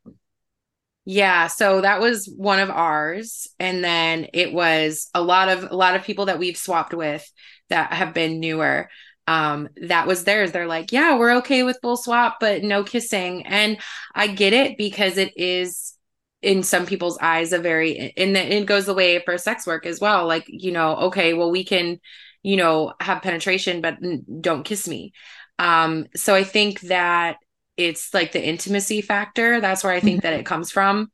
[1.05, 5.75] Yeah, so that was one of ours, and then it was a lot of a
[5.75, 7.27] lot of people that we've swapped with
[7.69, 8.89] that have been newer
[9.27, 10.51] um that was theirs.
[10.51, 13.45] They're like yeah we're okay with full swap but no kissing.
[13.45, 13.77] And
[14.15, 15.93] i get it because it is
[16.41, 19.85] in some people's eyes a very and then it goes the way for sex work
[19.85, 20.27] as well.
[20.27, 21.99] Like you know okay well we can
[22.43, 23.97] you know have penetration but
[24.41, 25.13] don't kiss me.
[25.59, 27.37] Um so i think that
[27.77, 29.61] it's like the intimacy factor.
[29.61, 31.11] That's where i think that it comes from.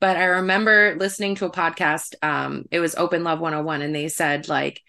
[0.00, 4.08] But i remember listening to a podcast um it was open love 101 and they
[4.08, 4.80] said like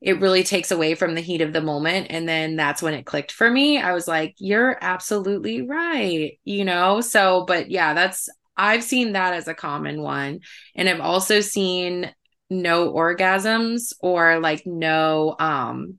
[0.00, 2.06] it really takes away from the heat of the moment.
[2.10, 3.78] And then that's when it clicked for me.
[3.78, 6.38] I was like, you're absolutely right.
[6.44, 7.00] You know?
[7.00, 10.40] So, but yeah, that's, I've seen that as a common one.
[10.74, 12.12] And I've also seen
[12.48, 15.98] no orgasms or like no um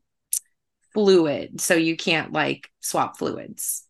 [0.94, 1.62] fluid.
[1.62, 3.88] So you can't like swap fluids.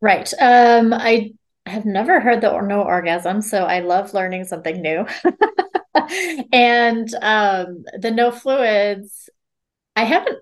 [0.00, 0.32] Right.
[0.40, 1.32] Um, I
[1.66, 5.06] have never heard the or no orgasm, so I love learning something new.
[6.52, 9.28] and um, the no fluids,
[9.96, 10.38] I haven't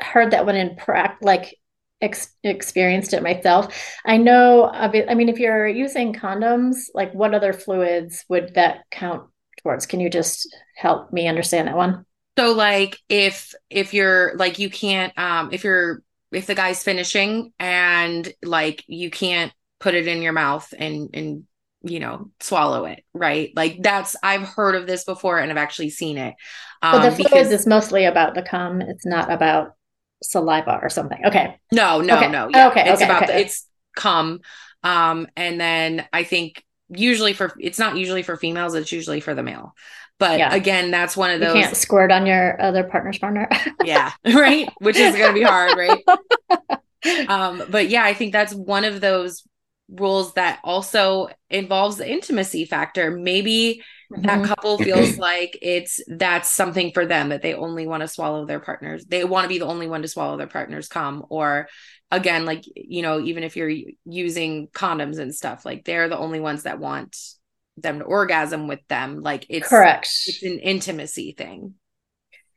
[0.00, 1.58] heard that one in practice, like
[2.00, 3.74] ex- experienced it myself.
[4.04, 9.28] I know, I mean, if you're using condoms, like what other fluids would that count
[9.62, 9.86] towards?
[9.86, 12.06] Can you just help me understand that one?
[12.38, 17.52] So like if if you're like you can't um if you're if the guy's finishing
[17.58, 21.44] and like you can't put it in your mouth and and
[21.86, 23.52] you know swallow it right?
[23.54, 26.34] Like that's i've heard of this before and i've actually seen it.
[26.82, 28.80] Um, but the fluids is mostly about the cum.
[28.80, 29.74] It's not about
[30.22, 31.24] saliva or something.
[31.24, 31.58] Okay.
[31.72, 32.28] No no okay.
[32.28, 32.48] no.
[32.52, 32.68] Yeah.
[32.68, 33.32] okay it's okay, about okay.
[33.32, 34.40] The, it's cum.
[34.82, 39.34] Um and then i think usually for it's not usually for females it's usually for
[39.34, 39.74] the male.
[40.18, 40.54] But yeah.
[40.54, 43.48] again that's one of those you can't squirt on your other partner's partner.
[43.84, 44.68] Yeah right?
[44.78, 46.02] Which is gonna be hard right?
[47.28, 49.44] Um but yeah i think that's one of those
[49.88, 53.10] rules that also involves the intimacy factor.
[53.10, 54.26] Maybe mm-hmm.
[54.26, 58.46] that couple feels like it's that's something for them that they only want to swallow
[58.46, 59.04] their partners.
[59.04, 61.68] They want to be the only one to swallow their partner's cum or
[62.10, 63.72] again like you know even if you're
[64.04, 67.16] using condoms and stuff like they're the only ones that want
[67.76, 71.74] them to orgasm with them like it's correct it's an intimacy thing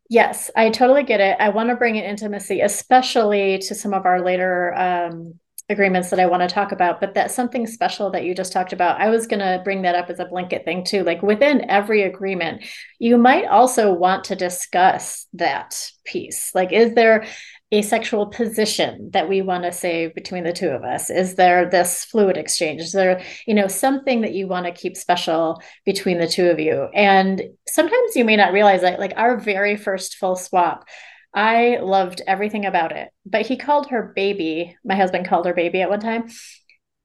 [0.10, 4.06] yes i totally get it i want to bring in intimacy especially to some of
[4.06, 5.34] our later um
[5.70, 8.74] agreements that I want to talk about, but that's something special that you just talked
[8.74, 9.00] about.
[9.00, 11.04] I was going to bring that up as a blanket thing too.
[11.04, 12.64] Like within every agreement,
[12.98, 16.54] you might also want to discuss that piece.
[16.56, 17.26] Like, is there
[17.72, 21.12] a sexual position that we want to say between the two of us?
[21.12, 22.82] Is there this fluid exchange?
[22.82, 26.60] Is there, you know, something that you want to keep special between the two of
[26.60, 26.88] you?
[26.96, 30.88] And sometimes you may not realize that, like our very first full swap,
[31.34, 33.10] I loved everything about it.
[33.26, 34.76] But he called her baby.
[34.84, 36.30] My husband called her baby at one time.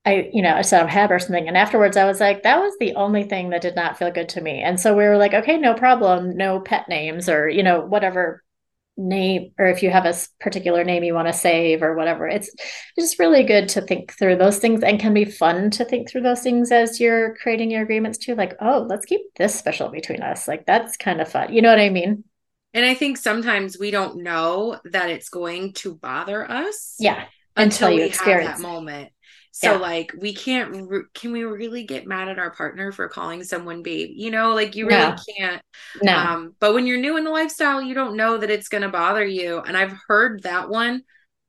[0.06, 1.48] I, you know, I said Heb or something.
[1.48, 4.28] And afterwards I was like, that was the only thing that did not feel good
[4.30, 4.60] to me.
[4.60, 6.36] And so we were like, okay, no problem.
[6.36, 8.42] No pet names or, you know, whatever
[8.96, 12.28] name or if you have a particular name you want to save or whatever.
[12.28, 12.50] It's
[12.98, 16.22] just really good to think through those things and can be fun to think through
[16.22, 18.34] those things as you're creating your agreements too.
[18.34, 20.46] Like, oh, let's keep this special between us.
[20.46, 21.52] Like that's kind of fun.
[21.52, 22.24] You know what I mean?
[22.74, 26.96] And I think sometimes we don't know that it's going to bother us.
[26.98, 27.24] Yeah.
[27.56, 29.10] Until, until we experience have that moment.
[29.52, 29.78] So yeah.
[29.78, 33.84] like we can't re- can we really get mad at our partner for calling someone
[33.84, 34.10] babe?
[34.12, 35.16] You know, like you really no.
[35.38, 35.62] can't.
[36.02, 36.16] No.
[36.16, 39.24] Um, but when you're new in the lifestyle, you don't know that it's gonna bother
[39.24, 39.60] you.
[39.60, 41.04] And I've heard that one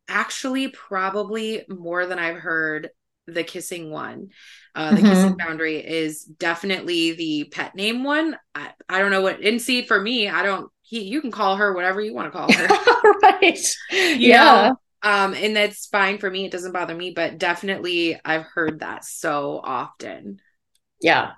[0.08, 2.90] actually probably more than I've heard
[3.26, 4.30] the kissing one.
[4.76, 5.10] Uh, the mm-hmm.
[5.10, 8.38] kissing boundary is definitely the pet name one.
[8.54, 11.56] I, I don't know what, and see, for me, I don't, he, you can call
[11.58, 12.68] her whatever you want to call her.
[13.22, 13.76] right.
[13.92, 14.70] You yeah.
[14.70, 14.80] Know?
[15.02, 16.46] Um, and that's fine for me.
[16.46, 20.40] It doesn't bother me, but definitely I've heard that so often.
[21.02, 21.34] Yeah.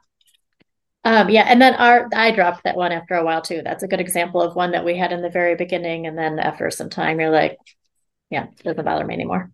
[1.04, 3.62] Um, yeah, and then our I dropped that one after a while too.
[3.64, 6.38] That's a good example of one that we had in the very beginning, and then
[6.38, 7.58] after some time, you're like,
[8.30, 9.52] yeah, doesn't bother me anymore.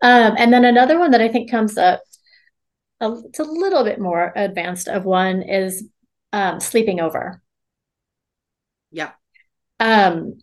[0.00, 2.00] Um, and then another one that I think comes up,
[3.00, 5.84] a, it's a little bit more advanced of one is
[6.32, 7.42] um, sleeping over.
[8.90, 9.12] Yeah.
[9.78, 10.38] Um,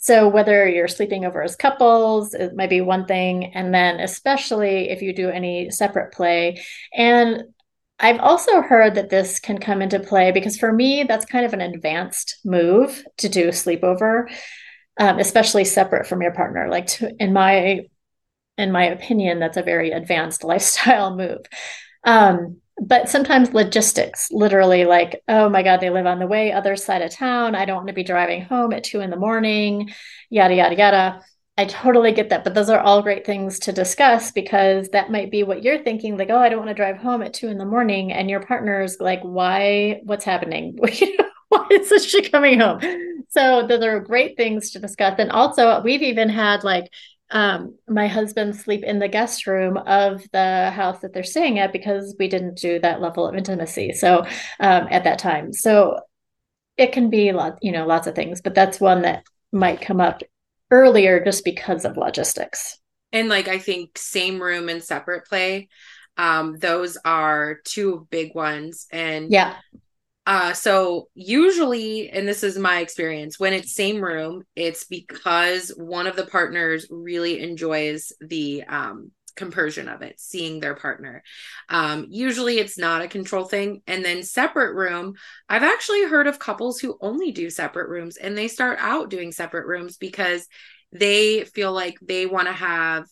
[0.00, 4.90] so whether you're sleeping over as couples, it might be one thing, and then especially
[4.90, 6.62] if you do any separate play.
[6.94, 7.42] And
[7.98, 11.52] I've also heard that this can come into play because for me, that's kind of
[11.52, 14.30] an advanced move to do a sleepover,
[15.00, 16.68] um, especially separate from your partner.
[16.68, 17.86] Like to, in my
[18.56, 21.40] in my opinion, that's a very advanced lifestyle move.
[22.04, 26.76] Um, but sometimes logistics, literally, like, oh my God, they live on the way, other
[26.76, 27.54] side of town.
[27.54, 29.92] I don't want to be driving home at two in the morning,
[30.30, 31.22] yada, yada, yada.
[31.56, 32.44] I totally get that.
[32.44, 36.16] But those are all great things to discuss because that might be what you're thinking
[36.16, 38.12] like, oh, I don't want to drive home at two in the morning.
[38.12, 40.00] And your partner's like, why?
[40.04, 40.78] What's happening?
[41.48, 42.80] why is she coming home?
[43.30, 45.16] So those are great things to discuss.
[45.18, 46.92] And also, we've even had like
[47.30, 51.72] um, my husband sleep in the guest room of the house that they're staying at
[51.72, 53.92] because we didn't do that level of intimacy.
[53.92, 54.20] So
[54.60, 56.00] um, at that time, so
[56.76, 60.00] it can be lot, you know, lots of things, but that's one that might come
[60.00, 60.22] up
[60.70, 62.78] earlier just because of logistics.
[63.12, 65.68] And like I think same room and separate play,
[66.16, 68.86] um, those are two big ones.
[68.92, 69.56] And yeah,
[70.28, 76.06] uh, so usually, and this is my experience, when it's same room, it's because one
[76.06, 81.22] of the partners really enjoys the um, compersion of it, seeing their partner.
[81.70, 83.80] Um, usually, it's not a control thing.
[83.86, 85.14] And then separate room,
[85.48, 89.32] I've actually heard of couples who only do separate rooms, and they start out doing
[89.32, 90.46] separate rooms because
[90.92, 93.06] they feel like they want to have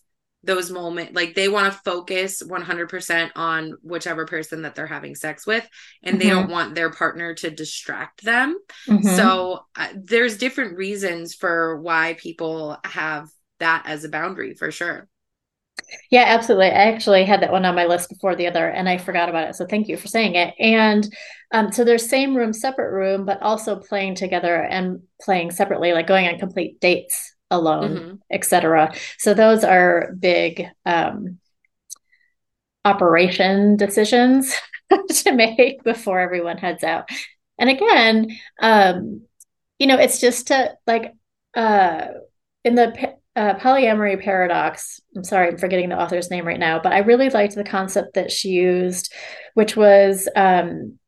[0.46, 5.46] those moments like they want to focus 100% on whichever person that they're having sex
[5.46, 5.68] with
[6.02, 6.18] and mm-hmm.
[6.20, 8.56] they don't want their partner to distract them.
[8.88, 9.09] Mm-hmm.
[9.16, 13.28] so uh, there's different reasons for why people have
[13.59, 15.09] that as a boundary for sure.
[16.11, 16.68] Yeah absolutely.
[16.68, 19.48] I actually had that one on my list before the other and i forgot about
[19.48, 20.54] it so thank you for saying it.
[20.59, 21.06] And
[21.52, 26.06] um, so there's same room separate room but also playing together and playing separately like
[26.06, 28.14] going on complete dates alone, mm-hmm.
[28.30, 28.94] etc.
[29.18, 31.38] So those are big um,
[32.85, 34.54] operation decisions
[35.09, 37.09] to make before everyone heads out.
[37.59, 39.22] And again, um,
[39.78, 41.12] you know, it's just to like
[41.54, 42.09] uh,
[42.64, 45.00] in the uh, polyamory paradox.
[45.14, 48.14] I'm sorry, I'm forgetting the author's name right now, but I really liked the concept
[48.14, 49.12] that she used,
[49.54, 50.98] which was um,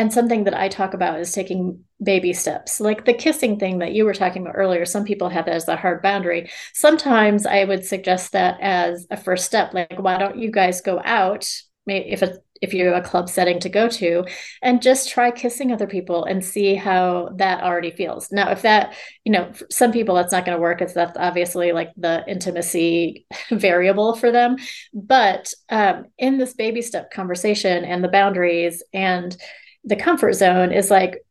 [0.00, 3.92] and something that I talk about is taking baby steps, like the kissing thing that
[3.92, 4.86] you were talking about earlier.
[4.86, 6.48] Some people have that as a hard boundary.
[6.72, 9.74] Sometimes I would suggest that as a first step.
[9.74, 11.46] Like, why don't you guys go out,
[11.86, 14.24] if it's if you have a club setting to go to,
[14.62, 18.30] and just try kissing other people and see how that already feels.
[18.30, 21.72] Now, if that, you know, some people that's not going to work, it's that's obviously
[21.72, 24.56] like the intimacy variable for them.
[24.94, 29.36] But um, in this baby step conversation and the boundaries and
[29.84, 31.24] the comfort zone is like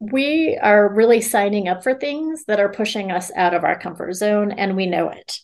[0.00, 4.14] we are really signing up for things that are pushing us out of our comfort
[4.14, 5.38] zone and we know it.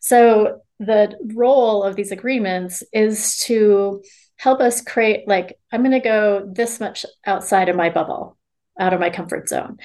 [0.00, 4.02] So the role of these agreements is to
[4.36, 8.36] help us create like I'm going to go this much outside of my bubble,
[8.78, 9.78] out of my comfort zone.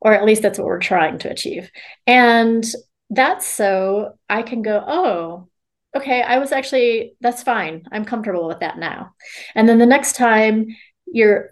[0.00, 1.70] Or at least that's what we're trying to achieve.
[2.06, 2.64] And
[3.10, 5.48] that's so I can go, oh,
[5.94, 7.82] okay, I was actually, that's fine.
[7.90, 9.14] I'm comfortable with that now.
[9.54, 10.68] And then the next time
[11.12, 11.50] you're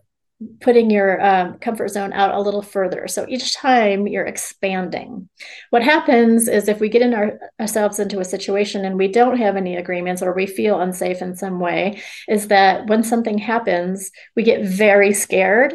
[0.60, 3.08] putting your um, comfort zone out a little further.
[3.08, 5.28] So each time you're expanding.
[5.70, 9.38] What happens is if we get in our, ourselves into a situation and we don't
[9.38, 14.12] have any agreements or we feel unsafe in some way, is that when something happens,
[14.36, 15.74] we get very scared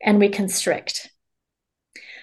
[0.00, 1.10] and we constrict.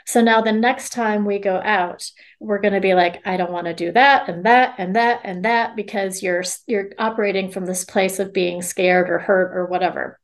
[0.05, 2.09] So now the next time we go out,
[2.39, 5.21] we're going to be like, I don't want to do that and that and that
[5.23, 9.65] and that because you're you're operating from this place of being scared or hurt or
[9.65, 10.19] whatever.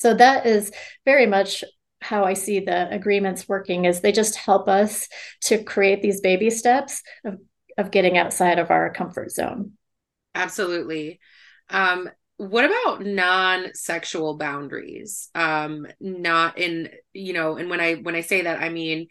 [0.00, 0.72] So that is
[1.04, 1.64] very much
[2.00, 5.08] how I see the agreements working is they just help us
[5.42, 7.38] to create these baby steps of,
[7.78, 9.72] of getting outside of our comfort zone.
[10.34, 11.20] Absolutely.
[11.70, 15.30] Um, what about non-sexual boundaries?
[15.34, 19.06] Um, not in, you know, and when I when I say that, I mean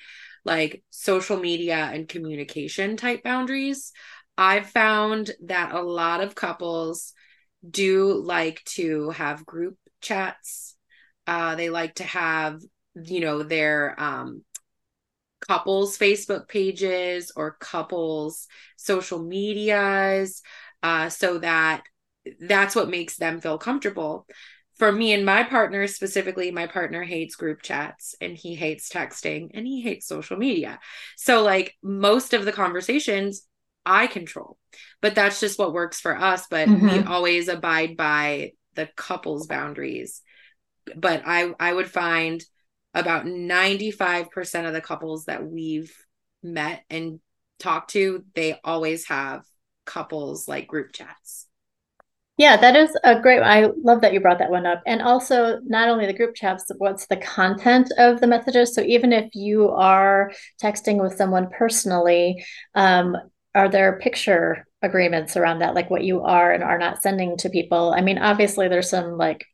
[0.46, 3.92] like social media and communication type boundaries.
[4.38, 7.14] I've found that a lot of couples
[7.68, 10.73] do like to have group chats.
[11.26, 12.60] Uh, they like to have,
[12.96, 14.44] you know, their um,
[15.48, 18.48] couples Facebook pages or couples
[18.78, 20.42] social medias
[20.84, 21.84] uh, so that
[22.40, 24.28] that's what makes them feel comfortable.
[24.78, 29.52] For me and my partner specifically, my partner hates group chats and he hates texting
[29.54, 30.80] and he hates social media.
[31.16, 33.48] So, like, most of the conversations
[33.86, 34.58] I control,
[35.02, 36.48] but that's just what works for us.
[36.50, 36.88] But mm-hmm.
[36.88, 40.22] we always abide by the couple's boundaries.
[40.96, 42.44] But I, I would find
[42.94, 45.96] about 95% of the couples that we've
[46.44, 47.20] met and
[47.60, 49.44] talked to, they always have
[49.86, 51.48] couples like group chats.
[52.38, 53.42] Yeah, that is a great.
[53.42, 54.82] I love that you brought that one up.
[54.88, 58.74] And also, not only the group chats, what's the content of the messages?
[58.74, 60.32] So, even if you are
[60.62, 63.16] texting with someone personally, um,
[63.54, 67.50] are there picture agreements around that, like what you are and are not sending to
[67.50, 67.94] people?
[67.96, 69.46] I mean, obviously, there's some like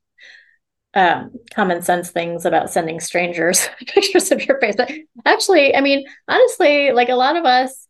[0.93, 4.75] um, common sense things about sending strangers pictures of your face.
[4.75, 4.91] But
[5.25, 7.87] actually, I mean, honestly, like a lot of us,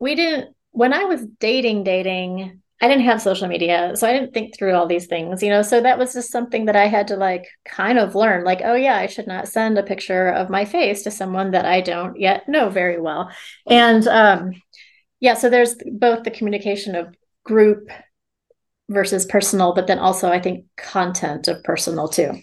[0.00, 3.92] we didn't, when I was dating, dating, I didn't have social media.
[3.94, 5.62] So I didn't think through all these things, you know?
[5.62, 8.74] So that was just something that I had to like kind of learn like, oh,
[8.74, 12.18] yeah, I should not send a picture of my face to someone that I don't
[12.18, 13.30] yet know very well.
[13.66, 14.60] And um,
[15.20, 17.14] yeah, so there's both the communication of
[17.44, 17.88] group
[18.88, 22.40] versus personal, but then also I think content of personal too.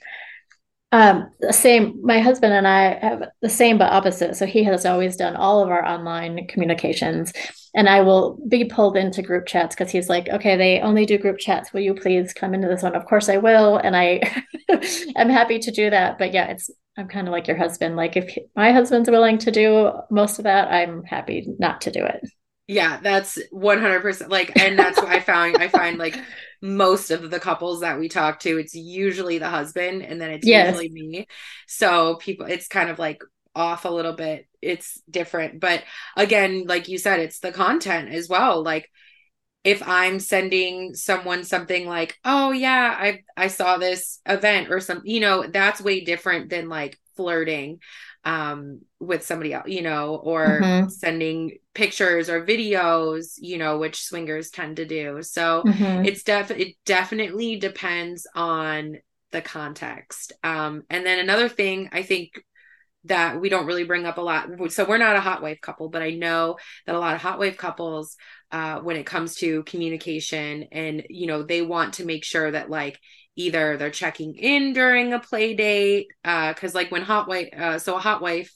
[0.93, 4.35] Um, the same, my husband and I have the same but opposite.
[4.35, 7.31] So he has always done all of our online communications,
[7.73, 11.17] and I will be pulled into group chats because he's like, okay, they only do
[11.17, 11.71] group chats.
[11.71, 12.93] Will you please come into this one?
[12.93, 14.19] Of course I will, and I
[15.15, 16.17] am happy to do that.
[16.17, 17.95] But yeah, it's I'm kind of like your husband.
[17.95, 22.03] Like if my husband's willing to do most of that, I'm happy not to do
[22.03, 22.21] it.
[22.71, 26.17] Yeah, that's 100% like and that's what I found I find like
[26.61, 30.47] most of the couples that we talk to it's usually the husband and then it's
[30.47, 30.67] yes.
[30.67, 31.27] usually me.
[31.67, 34.47] So people it's kind of like off a little bit.
[34.61, 35.83] It's different, but
[36.15, 38.63] again, like you said it's the content as well.
[38.63, 38.89] Like
[39.65, 45.01] if I'm sending someone something like, "Oh yeah, I I saw this event or some,
[45.03, 47.79] you know, that's way different than like flirting
[48.23, 50.89] um with somebody else you know or mm-hmm.
[50.89, 56.05] sending pictures or videos you know which swingers tend to do so mm-hmm.
[56.05, 58.97] it's def it definitely depends on
[59.31, 62.43] the context um and then another thing i think
[63.05, 65.89] that we don't really bring up a lot so we're not a hot wife couple
[65.89, 68.15] but i know that a lot of hot wife couples
[68.51, 72.69] uh when it comes to communication and you know they want to make sure that
[72.69, 72.99] like
[73.35, 77.79] either they're checking in during a play date because uh, like when hot wife uh,
[77.79, 78.53] so a hot wife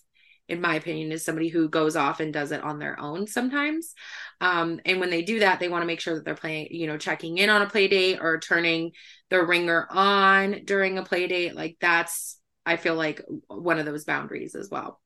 [0.48, 3.96] in my opinion is somebody who goes off and does it on their own sometimes.
[4.42, 6.88] Um, and when they do that they want to make sure that they're playing you
[6.88, 8.92] know checking in on a play date or turning
[9.30, 11.56] the ringer on during a play date.
[11.56, 15.00] Like that's i feel like one of those boundaries as well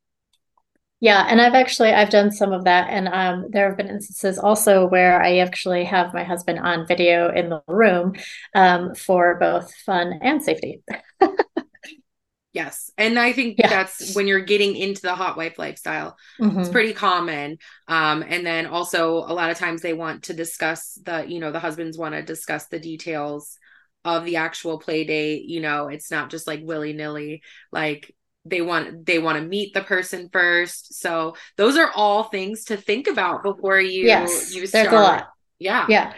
[1.02, 4.38] yeah, and I've actually I've done some of that, and um, there have been instances
[4.38, 8.16] also where I actually have my husband on video in the room
[8.54, 10.82] um, for both fun and safety.
[12.54, 13.70] yes, and I think yeah.
[13.70, 16.18] that's when you're getting into the hot wife lifestyle.
[16.42, 16.60] Mm-hmm.
[16.60, 21.00] It's pretty common, um, and then also a lot of times they want to discuss
[21.02, 23.58] the you know the husbands want to discuss the details
[24.04, 25.46] of the actual play date.
[25.46, 27.42] You know, it's not just like willy nilly
[27.72, 28.14] like
[28.50, 30.94] they want they want to meet the person first.
[30.96, 34.90] So those are all things to think about before you yes, you start.
[34.90, 35.30] there's a lot.
[35.60, 35.86] Yeah.
[35.90, 36.14] Yeah.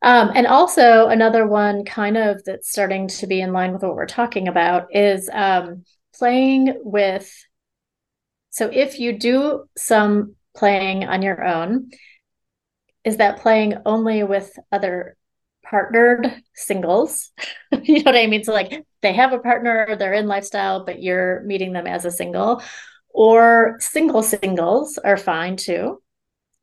[0.00, 3.96] Um, and also another one kind of that's starting to be in line with what
[3.96, 7.30] we're talking about is um, playing with
[8.50, 11.90] so if you do some playing on your own
[13.04, 15.16] is that playing only with other
[15.68, 17.30] partnered singles.
[17.82, 18.44] you know what I mean?
[18.44, 22.10] So like they have a partner, they're in lifestyle, but you're meeting them as a
[22.10, 22.62] single.
[23.10, 26.02] Or single singles are fine too.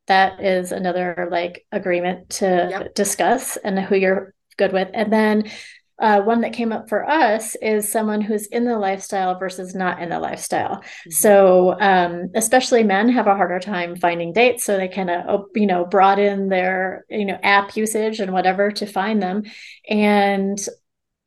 [0.06, 2.94] That is another like agreement to yep.
[2.94, 4.88] discuss and who you're good with.
[4.94, 5.50] And then
[5.98, 10.02] uh, one that came up for us is someone who's in the lifestyle versus not
[10.02, 10.76] in the lifestyle.
[10.76, 11.10] Mm-hmm.
[11.10, 15.66] So, um, especially men have a harder time finding dates, so they kind of, you
[15.66, 19.44] know, broaden their, you know, app usage and whatever to find them.
[19.88, 20.58] And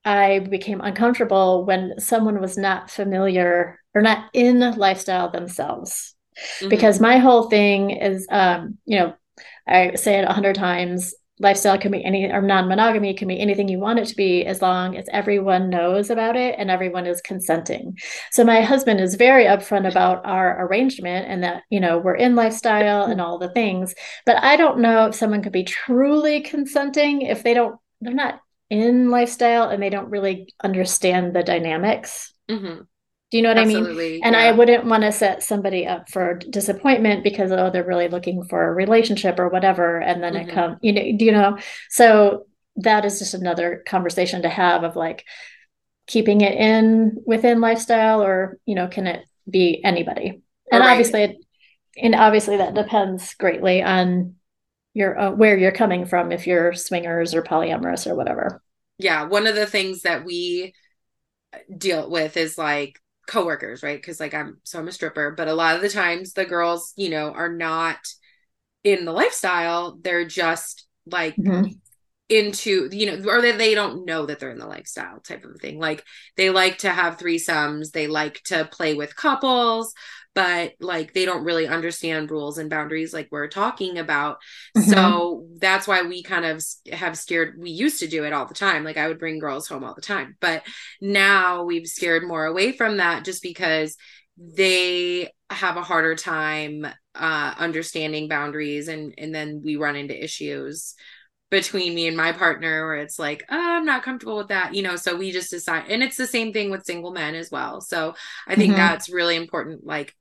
[0.05, 6.15] I became uncomfortable when someone was not familiar or not in lifestyle themselves.
[6.59, 6.69] Mm-hmm.
[6.69, 9.13] Because my whole thing is, um, you know,
[9.67, 13.67] I say it a hundred times lifestyle can be any or non-monogamy can be anything
[13.67, 17.21] you want it to be as long as everyone knows about it and everyone is
[17.21, 17.97] consenting
[18.31, 22.35] so my husband is very upfront about our arrangement and that you know we're in
[22.35, 27.21] lifestyle and all the things but i don't know if someone could be truly consenting
[27.21, 32.81] if they don't they're not in lifestyle and they don't really understand the dynamics Mm-hmm.
[33.31, 33.95] Do you know what Absolutely, I mean?
[34.23, 34.41] And yeah.
[34.41, 38.67] I wouldn't want to set somebody up for disappointment because oh they're really looking for
[38.67, 40.49] a relationship or whatever, and then Mhm.
[40.49, 41.57] it comes you know do you know?
[41.89, 45.25] So that is just another conversation to have of like
[46.07, 50.41] keeping it in within lifestyle or you know can it be anybody?
[50.71, 50.91] And Right.
[50.91, 51.37] obviously, it,
[52.01, 54.35] and obviously that depends greatly on
[54.93, 58.61] your uh, where you're coming from if you're swingers or polyamorous or whatever.
[58.97, 60.73] yeah one of the things that we
[61.75, 62.99] deal with is like
[63.29, 63.99] coworkers right?
[64.01, 66.93] Because like i'm so i'm a stripper but a lot of the times the girls
[66.97, 67.99] you know are not
[68.83, 69.97] in the lifestyle.
[70.01, 71.79] They're just like Mhm.
[72.29, 75.59] into you know or they, they don't know that they're in the lifestyle type of
[75.59, 75.79] thing.
[75.79, 76.03] Like
[76.37, 77.91] they like to have threesomes.
[77.91, 79.93] They like to play with couples
[80.35, 84.37] but like they don't really understand rules and boundaries like we're talking about
[84.77, 84.89] Mhm.
[84.89, 87.55] so that's why we kind of have scared.
[87.59, 89.95] we used to do it all the time like i would bring girls home all
[89.95, 90.63] the time but
[91.01, 93.97] now we've scared more away from that just because
[94.37, 100.95] they have a harder time uh understanding boundaries and and then we run into issues
[101.49, 104.81] between me and my partner where it's like oh, i'm not comfortable with that you
[104.83, 107.81] know so we just decide and it's the same thing with single men as well
[107.81, 108.13] so
[108.47, 108.75] i think Mhm.
[108.75, 110.15] that's really important like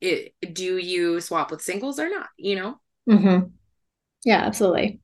[0.00, 3.52] it do you swap with singles or not you know hmm
[4.24, 5.00] Yeah, absolutely.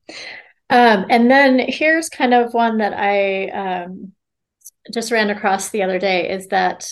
[0.70, 4.12] Um, and then here's kind of one that I um,
[4.92, 6.90] just ran across the other day is that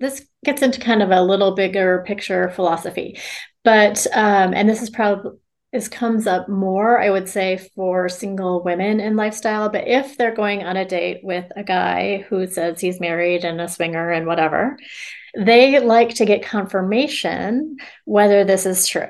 [0.00, 3.20] this gets into kind of a little bigger picture philosophy,
[3.64, 5.32] but um, and this is probably
[5.72, 9.70] this comes up more, I would say, for single women in lifestyle.
[9.70, 13.60] But if they're going on a date with a guy who says he's married and
[13.60, 14.76] a swinger and whatever,
[15.34, 19.08] they like to get confirmation whether this is true.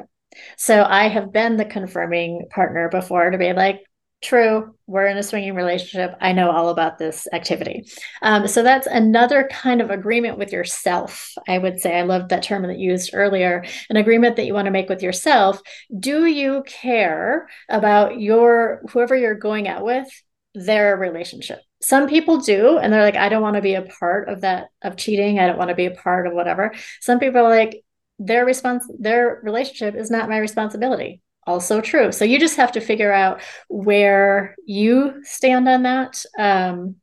[0.56, 3.80] So I have been the confirming partner before to be like,
[4.22, 6.16] true, we're in a swinging relationship.
[6.20, 7.84] I know all about this activity.
[8.22, 11.32] Um, so that's another kind of agreement with yourself.
[11.48, 14.54] I would say I loved that term that you used earlier an agreement that you
[14.54, 15.60] want to make with yourself.
[15.98, 20.08] Do you care about your whoever you're going out with,
[20.54, 21.58] their relationship?
[21.80, 24.68] Some people do, and they're like, I don't want to be a part of that
[24.82, 25.40] of cheating.
[25.40, 26.72] I don't want to be a part of whatever.
[27.00, 27.82] Some people are like,
[28.18, 32.12] their response their relationship is not my responsibility also true.
[32.12, 36.96] So you just have to figure out where you stand on that um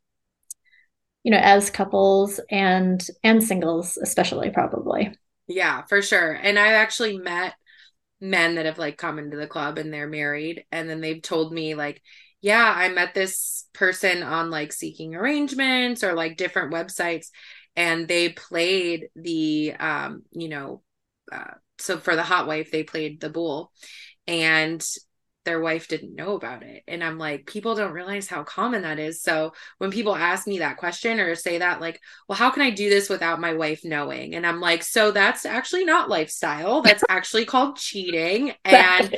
[1.23, 5.13] you know as couples and and singles especially probably.
[5.47, 6.33] Yeah, for sure.
[6.33, 7.55] And I've actually met
[8.21, 11.51] men that have like come into the club and they're married and then they've told
[11.51, 12.01] me like,
[12.41, 17.27] yeah, I met this person on like seeking arrangements or like different websites
[17.75, 20.83] and they played the um, you know,
[21.31, 23.71] uh, so for the hot wife they played the bull
[24.29, 24.87] and
[25.43, 26.83] their wife didn't know about it.
[26.87, 29.23] And I'm like, people don't realize how common that is.
[29.23, 32.69] So when people ask me that question or say that, like, well, how can I
[32.69, 34.35] do this without my wife knowing?
[34.35, 36.83] And I'm like, so that's actually not lifestyle.
[36.83, 38.53] That's actually called cheating.
[38.63, 39.15] And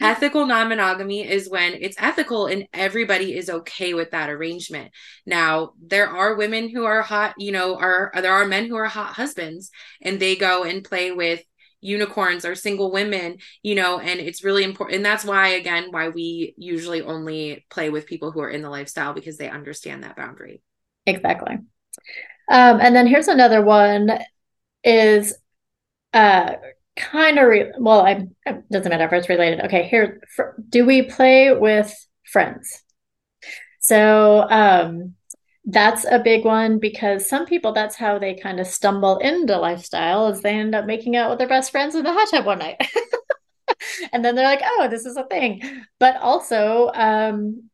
[0.00, 4.92] ethical non monogamy is when it's ethical and everybody is okay with that arrangement.
[5.26, 8.86] Now, there are women who are hot, you know, are there are men who are
[8.86, 11.42] hot husbands and they go and play with
[11.86, 14.96] unicorns or single women, you know, and it's really important.
[14.96, 18.70] And that's why, again, why we usually only play with people who are in the
[18.70, 20.62] lifestyle because they understand that boundary.
[21.06, 21.54] exactly
[22.50, 24.10] um and then here's another one
[24.84, 25.34] is
[26.14, 26.54] uh
[26.96, 30.22] kind of re- well I it doesn't matter if it's related okay here
[30.70, 32.84] do we play with friends
[33.80, 35.15] so um
[35.66, 40.28] that's a big one because some people that's how they kind of stumble into lifestyle
[40.28, 42.58] is they end up making out with their best friends in the hot tub one
[42.60, 42.80] night.
[44.12, 45.84] And then they're like oh this is a thing.
[45.98, 47.68] But also um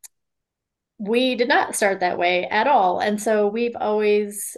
[0.98, 3.00] we did not start that way at all.
[3.00, 4.56] And so we've always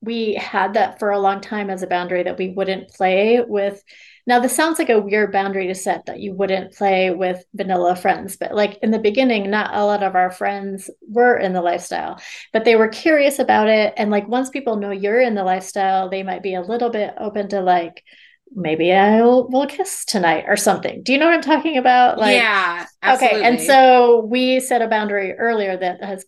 [0.00, 3.82] we had that for a long time as a boundary that we wouldn't play with
[4.28, 7.96] now this sounds like a weird boundary to set that you wouldn't play with vanilla
[7.96, 11.62] friends but like in the beginning not a lot of our friends were in the
[11.62, 12.20] lifestyle
[12.52, 16.08] but they were curious about it and like once people know you're in the lifestyle
[16.08, 18.04] they might be a little bit open to like
[18.54, 21.02] maybe I'll we'll kiss tonight or something.
[21.02, 22.18] Do you know what I'm talking about?
[22.18, 23.38] Like yeah, absolutely.
[23.38, 26.24] Okay, and so we set a boundary earlier that has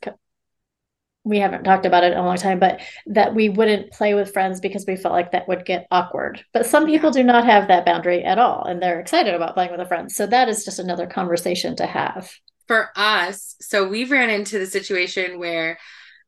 [1.25, 4.33] we haven't talked about it in a long time, but that we wouldn't play with
[4.33, 6.43] friends because we felt like that would get awkward.
[6.53, 9.71] But some people do not have that boundary at all, and they're excited about playing
[9.71, 10.15] with their friends.
[10.15, 12.31] So that is just another conversation to have.
[12.67, 15.79] for us, so we've ran into the situation where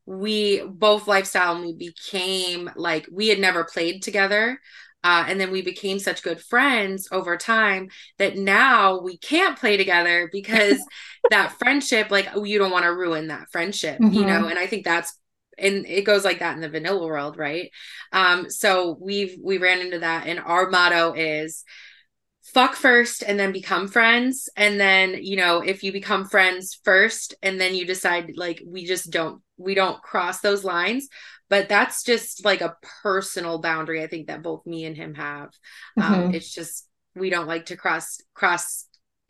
[0.07, 4.61] we both lifestyle and we became like we had never played together.
[5.05, 7.89] Uh, and then we became such good friends over time
[8.19, 10.79] that now we can't play together because
[11.31, 14.15] that friendship, like you don't want to ruin that friendship, mm-hmm.
[14.15, 14.47] you know.
[14.47, 15.19] And I think that's
[15.59, 17.71] and it goes like that in the vanilla world, right?
[18.13, 21.65] Um, so we've we ran into that, and our motto is
[22.43, 27.35] fuck first and then become friends and then you know if you become friends first
[27.41, 31.09] and then you decide like we just don't we don't cross those lines
[31.53, 35.51] but that's just like a personal boundary i think that both me and him have
[35.99, 36.15] um, mm-hmm.
[36.15, 38.87] um, it's just we don't like to cross cross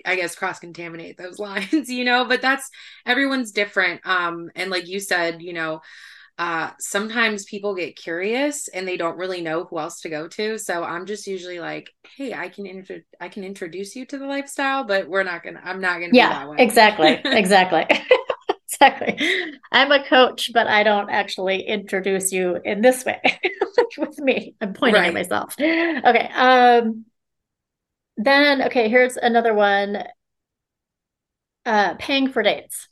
[0.06, 2.70] i guess cross contaminate those lines you know but that's
[3.04, 5.80] everyone's different um and like you said you know
[6.38, 10.58] uh, sometimes people get curious and they don't really know who else to go to.
[10.58, 14.26] So I'm just usually like, hey, I can intro- I can introduce you to the
[14.26, 15.60] lifestyle, but we're not gonna.
[15.62, 16.10] I'm not gonna.
[16.12, 17.84] Yeah, exactly, exactly.
[18.82, 19.58] exactly.
[19.70, 23.20] I'm a coach, but I don't actually introduce you in this way
[23.98, 24.54] with me.
[24.60, 25.08] I'm pointing right.
[25.08, 25.54] at myself.
[25.58, 26.30] Okay.
[26.34, 27.04] Um
[28.16, 30.04] then okay, here's another one.
[31.64, 32.88] Uh paying for dates.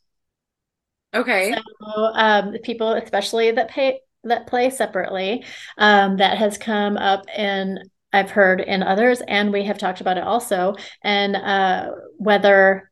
[1.12, 1.52] Okay.
[1.52, 5.44] So um, people, especially that pay that play separately,
[5.76, 7.80] um, that has come up and
[8.12, 12.90] I've heard in others, and we have talked about it also, and uh, whether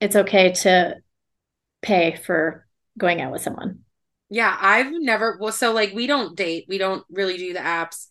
[0.00, 0.96] it's okay to
[1.84, 2.66] pay for
[2.98, 3.80] going out with someone.
[4.30, 5.38] Yeah, I've never.
[5.40, 6.66] Well, so like we don't date.
[6.68, 8.06] We don't really do the apps.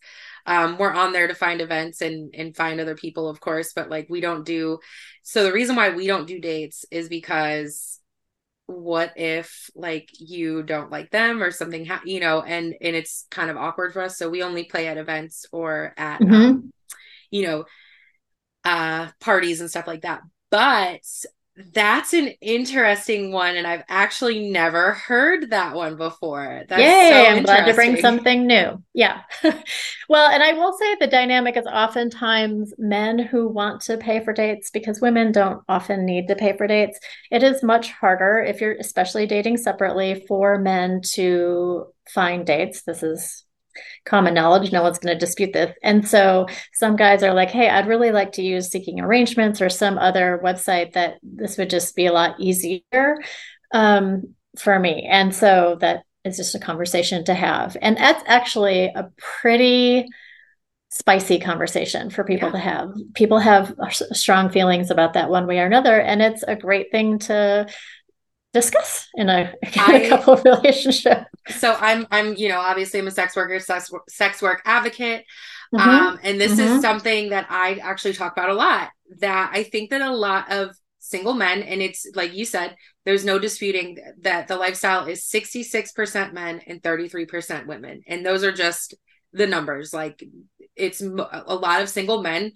[0.46, 3.90] Um, we're on there to find events and and find other people, of course, but
[3.90, 4.78] like we don't do.
[5.22, 8.00] So the reason why we don't do dates is because
[8.66, 13.26] what if like you don't like them or something ha- you know and and it's
[13.30, 16.34] kind of awkward for us so we only play at events or at mm-hmm.
[16.34, 16.72] um,
[17.30, 17.64] you know
[18.64, 21.00] uh parties and stuff like that but
[21.72, 26.64] that's an interesting one, and I've actually never heard that one before.
[26.68, 27.10] That's Yay!
[27.10, 28.82] So I'm glad to bring something new.
[28.92, 29.20] Yeah.
[30.08, 34.32] well, and I will say the dynamic is oftentimes men who want to pay for
[34.32, 36.98] dates because women don't often need to pay for dates.
[37.30, 42.82] It is much harder if you're especially dating separately for men to find dates.
[42.82, 43.43] This is
[44.04, 44.72] common knowledge.
[44.72, 45.76] No one's going to dispute this.
[45.82, 49.68] And so some guys are like, hey, I'd really like to use Seeking Arrangements or
[49.68, 53.16] some other website that this would just be a lot easier
[53.72, 55.06] um, for me.
[55.10, 57.76] And so that is just a conversation to have.
[57.80, 60.06] And that's actually a pretty
[60.90, 62.52] spicy conversation for people yeah.
[62.52, 62.94] to have.
[63.14, 63.74] People have
[64.12, 66.00] strong feelings about that one way or another.
[66.00, 67.66] And it's a great thing to
[68.52, 71.26] discuss in a, in couple relationship.
[71.48, 75.24] So I'm I'm you know obviously I'm a sex worker, sex, sex work advocate,
[75.74, 75.88] mm-hmm.
[75.88, 76.76] um, and this mm-hmm.
[76.76, 78.90] is something that I actually talk about a lot.
[79.18, 83.24] That I think that a lot of single men, and it's like you said, there's
[83.24, 88.94] no disputing that the lifestyle is 66% men and 33% women, and those are just
[89.34, 89.92] the numbers.
[89.92, 90.24] Like
[90.76, 91.06] it's a
[91.54, 92.52] lot of single men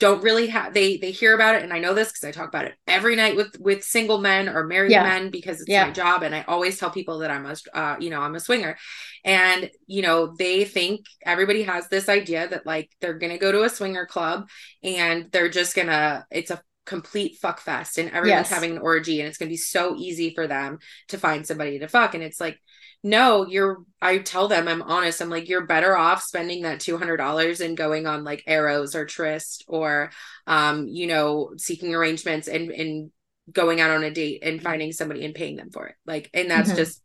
[0.00, 2.48] don't really have they they hear about it and i know this because i talk
[2.48, 5.02] about it every night with with single men or married yeah.
[5.02, 5.84] men because it's yeah.
[5.84, 8.40] my job and i always tell people that i'm a uh, you know i'm a
[8.40, 8.76] swinger
[9.24, 13.62] and you know they think everybody has this idea that like they're gonna go to
[13.62, 14.48] a swinger club
[14.82, 18.50] and they're just gonna it's a complete fuck fest and everyone's yes.
[18.50, 20.78] having an orgy and it's gonna be so easy for them
[21.08, 22.58] to find somebody to fuck and it's like
[23.02, 25.20] no you're i tell them i'm honest.
[25.20, 29.64] I'm like you're better off spending that $200 and going on like Eros or tryst
[29.68, 30.10] or
[30.46, 33.10] um you know seeking arrangements and and
[33.50, 35.96] going out on a date and finding somebody and paying them for it.
[36.06, 36.78] Like and that's mm-hmm.
[36.78, 37.02] just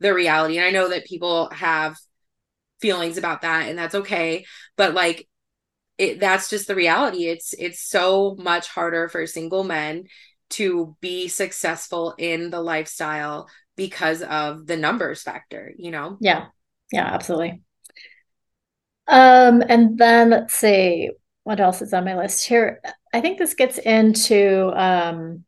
[0.00, 0.56] the reality.
[0.56, 1.96] And i know that people have
[2.80, 4.44] feelings about that and that's okay.
[4.76, 5.28] But like
[5.98, 7.26] it that's just the reality.
[7.26, 10.04] It's it's so much harder for single men
[10.50, 16.16] to be successful in the lifestyle because of the numbers factor, you know?
[16.20, 16.46] Yeah.
[16.92, 17.62] Yeah, absolutely.
[19.06, 21.10] Um, and then let's see
[21.42, 22.80] what else is on my list here.
[23.12, 25.44] I think this gets into um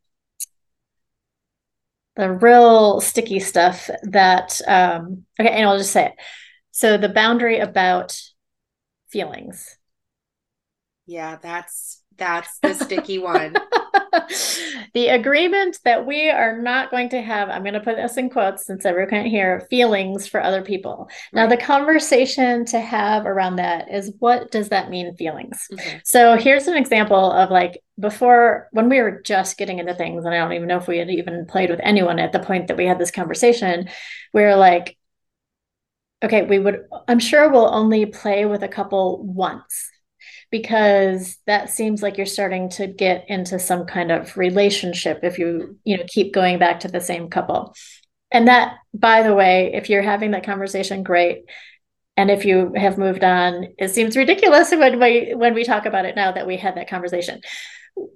[2.16, 6.12] the real sticky stuff that um okay, and I'll just say it.
[6.70, 8.20] So the boundary about
[9.08, 9.78] feelings.
[11.06, 13.54] Yeah, that's that's the sticky one.
[14.94, 18.30] the agreement that we are not going to have, I'm going to put this in
[18.30, 21.08] quotes since everyone can't hear, feelings for other people.
[21.32, 21.42] Right.
[21.42, 25.66] Now, the conversation to have around that is what does that mean, feelings?
[25.72, 25.98] Mm-hmm.
[26.04, 30.34] So, here's an example of like before when we were just getting into things, and
[30.34, 32.76] I don't even know if we had even played with anyone at the point that
[32.76, 33.88] we had this conversation,
[34.32, 34.96] we are like,
[36.22, 39.90] okay, we would, I'm sure we'll only play with a couple once
[40.56, 45.78] because that seems like you're starting to get into some kind of relationship if you
[45.84, 47.74] you know keep going back to the same couple.
[48.32, 51.44] And that by the way if you're having that conversation great.
[52.16, 56.06] And if you have moved on it seems ridiculous when we when we talk about
[56.06, 57.40] it now that we had that conversation.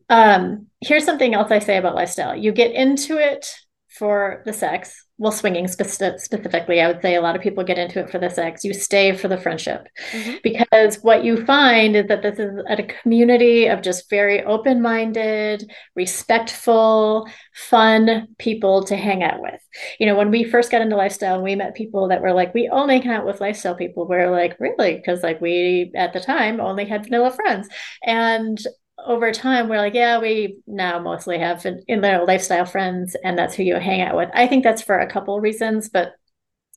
[0.08, 2.34] Um here's something else i say about lifestyle.
[2.34, 3.46] You get into it
[3.88, 8.00] for the sex well swinging specifically i would say a lot of people get into
[8.00, 9.86] it for the sex you stay for the friendship.
[10.12, 10.36] Mm-hmm.
[10.42, 17.28] because what you find is that this is a community of just very open-minded respectful
[17.52, 19.60] fun people to hang out with.
[19.98, 22.54] You know when we first got into lifestyle and we met people that were like
[22.54, 24.08] we only hang out with lifestyle people.
[24.08, 24.94] We're like really?
[24.96, 27.68] Because like we at the time only had vanilla friends.
[28.04, 28.58] And
[29.06, 33.38] over time we're like yeah we now mostly have in, in their lifestyle friends and
[33.38, 36.12] that's who you hang out with i think that's for a couple reasons but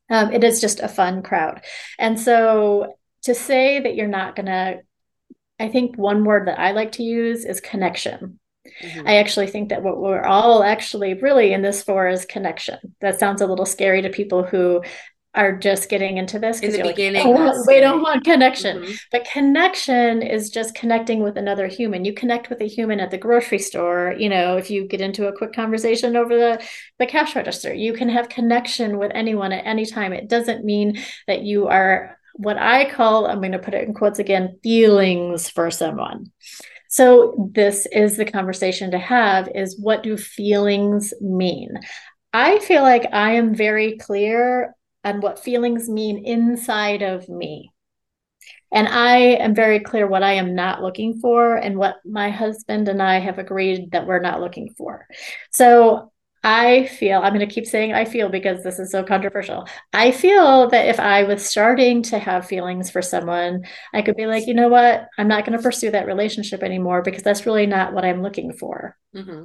[0.09, 1.61] um, it is just a fun crowd
[1.97, 4.77] and so to say that you're not gonna
[5.59, 8.39] i think one word that i like to use is connection
[8.81, 9.07] Mm-hmm.
[9.07, 12.95] I actually think that what we're all actually really in this for is connection.
[13.01, 14.81] That sounds a little scary to people who
[15.35, 18.77] are just getting into this in the beginning like, oh, we don't want connection.
[18.77, 18.93] Mm-hmm.
[19.11, 22.05] but connection is just connecting with another human.
[22.05, 25.27] You connect with a human at the grocery store you know if you get into
[25.27, 26.63] a quick conversation over the
[26.99, 27.73] the cash register.
[27.73, 30.13] You can have connection with anyone at any time.
[30.13, 33.93] It doesn't mean that you are what i call i'm going to put it in
[33.93, 36.31] quotes again feelings for someone.
[36.93, 41.79] So this is the conversation to have is what do feelings mean?
[42.31, 47.71] I feel like I am very clear and what feelings mean inside of me.
[48.71, 52.87] And I am very clear what I am not looking for and what my husband
[52.87, 55.07] and I have agreed that we're not looking for.
[55.51, 56.11] So
[56.43, 59.65] I feel, I'm going to keep saying I feel because this is so controversial.
[59.93, 64.25] I feel that if I was starting to have feelings for someone, I could be
[64.25, 65.07] like, you know what?
[65.17, 68.51] I'm not going to pursue that relationship anymore because that's really not what I'm looking
[68.53, 68.97] for.
[69.15, 69.43] Mm-hmm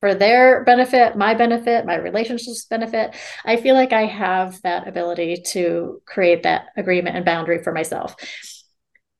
[0.00, 3.16] for their benefit, my benefit, my relationship's benefit.
[3.44, 8.14] I feel like I have that ability to create that agreement and boundary for myself.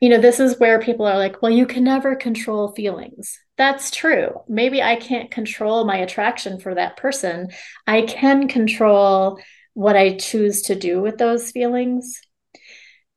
[0.00, 3.36] You know, this is where people are like, well, you can never control feelings.
[3.56, 4.42] That's true.
[4.48, 7.48] Maybe I can't control my attraction for that person.
[7.86, 9.40] I can control
[9.74, 12.20] what I choose to do with those feelings.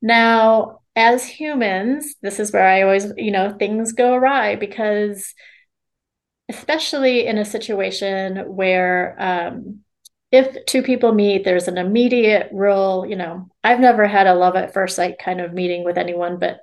[0.02, 5.34] Now, as humans, this is where I always, you know, things go awry because
[6.52, 9.80] especially in a situation where um,
[10.32, 14.58] if two people meet, there's an immediate real, you know, I've never had a love
[14.58, 16.60] at first sight kind of meeting with anyone, but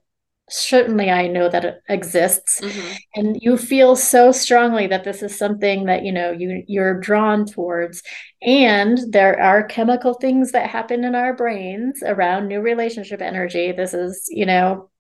[0.51, 2.61] certainly I know that it exists.
[2.61, 2.97] Mm-hmm.
[3.14, 7.47] And you feel so strongly that this is something that, you know, you you're drawn
[7.47, 8.03] towards.
[8.43, 13.72] And there are chemical things that happen in our brains around new relationship energy.
[13.72, 14.91] This is, you know,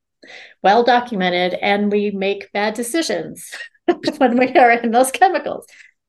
[0.62, 3.50] well documented and we make bad decisions.
[4.18, 5.66] when we are in those chemicals.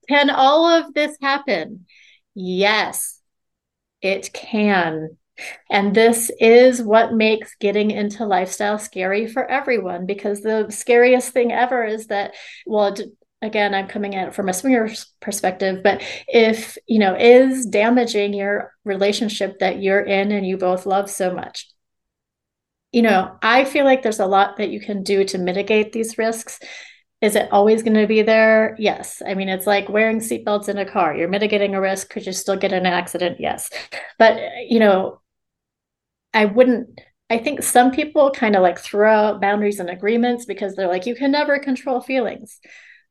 [0.08, 1.86] Can all of this happen?
[2.36, 3.22] Yes,
[4.02, 5.18] it can.
[5.70, 11.52] And this is what makes getting into lifestyle scary for everyone because the scariest thing
[11.52, 12.96] ever is that, well,
[13.42, 18.34] again, I'm coming at it from a swinger's perspective, but if, you know, is damaging
[18.34, 21.70] your relationship that you're in and you both love so much.
[22.92, 26.18] You know, I feel like there's a lot that you can do to mitigate these
[26.18, 26.60] risks.
[27.22, 28.76] Is it always going to be there?
[28.80, 29.22] Yes.
[29.26, 31.16] I mean, it's like wearing seatbelts in a car.
[31.16, 32.10] You're mitigating a risk.
[32.10, 33.38] Could you still get an accident?
[33.40, 33.70] Yes.
[34.18, 35.22] But, you know,
[36.34, 40.76] I wouldn't, I think some people kind of like throw out boundaries and agreements because
[40.76, 42.60] they're like, you can never control feelings.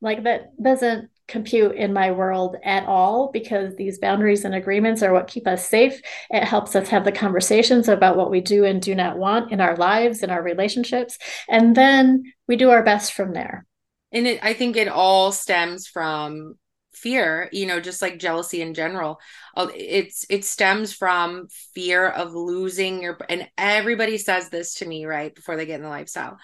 [0.01, 5.13] Like that doesn't compute in my world at all because these boundaries and agreements are
[5.13, 6.01] what keep us safe.
[6.31, 9.61] It helps us have the conversations about what we do and do not want in
[9.61, 11.19] our lives, in our relationships.
[11.47, 13.67] And then we do our best from there
[14.11, 16.55] and it i think it all stems from
[16.99, 19.19] fear you know just like jealousy in general.
[19.55, 25.05] Uh, it's it stems from fear of losing your and everybody says this to me
[25.05, 26.37] right before they get in the lifestyle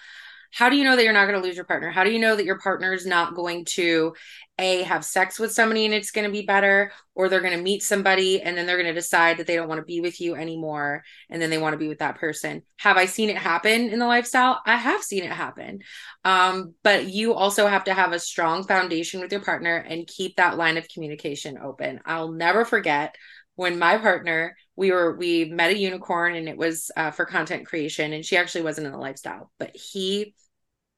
[0.55, 1.91] how do you know that you're not going to lose your partner?
[1.91, 4.13] How do you know that your partner is not going to
[4.57, 7.61] a have sex with somebody and it's going to be better or they're going to
[7.61, 10.21] meet somebody and then they're going to decide that they don't want to be with
[10.21, 12.61] you anymore and then they want to be with that person?
[12.77, 14.61] Have i seen it happen in the lifestyle?
[14.65, 15.79] I have seen it happen.
[16.23, 20.37] Um, but you also have to have a strong foundation with your partner and keep
[20.37, 21.99] that line of communication open.
[22.05, 23.13] I'll never forget
[23.55, 27.65] when my partner we were we met a unicorn and it was uh, for content
[27.65, 30.33] creation and she actually wasn't in the lifestyle but he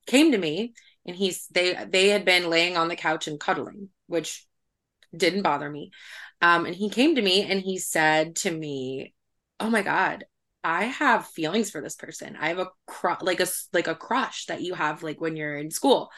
[0.07, 0.73] came to me
[1.05, 4.45] and he's they they had been laying on the couch and cuddling which
[5.15, 5.91] didn't bother me
[6.41, 9.13] um and he came to me and he said to me
[9.59, 10.25] oh my god
[10.63, 12.35] I have feelings for this person.
[12.37, 15.55] I have a crush, like a like a crush that you have like when you're
[15.55, 16.11] in school.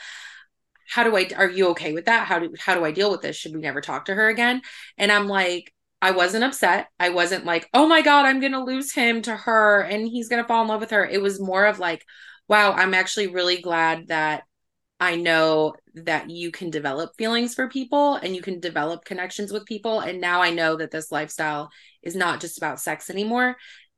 [0.88, 2.28] How do I are you okay with that?
[2.28, 3.36] How do how do I deal with this?
[3.36, 4.62] Should we never talk to her again?
[4.98, 5.72] And I'm like
[6.02, 6.88] I wasn't upset.
[7.00, 10.30] I wasn't like, "Oh my god, I'm going to lose him to her and he's
[10.30, 12.06] going to fall in love with her." It was more of like,
[12.50, 14.44] "Wow, I'm actually really glad that
[15.00, 19.66] I know that you can develop feelings for people and you can develop connections with
[19.66, 20.02] people.
[20.02, 21.70] And now I know that this lifestyle
[22.04, 23.56] is not just about sex anymore.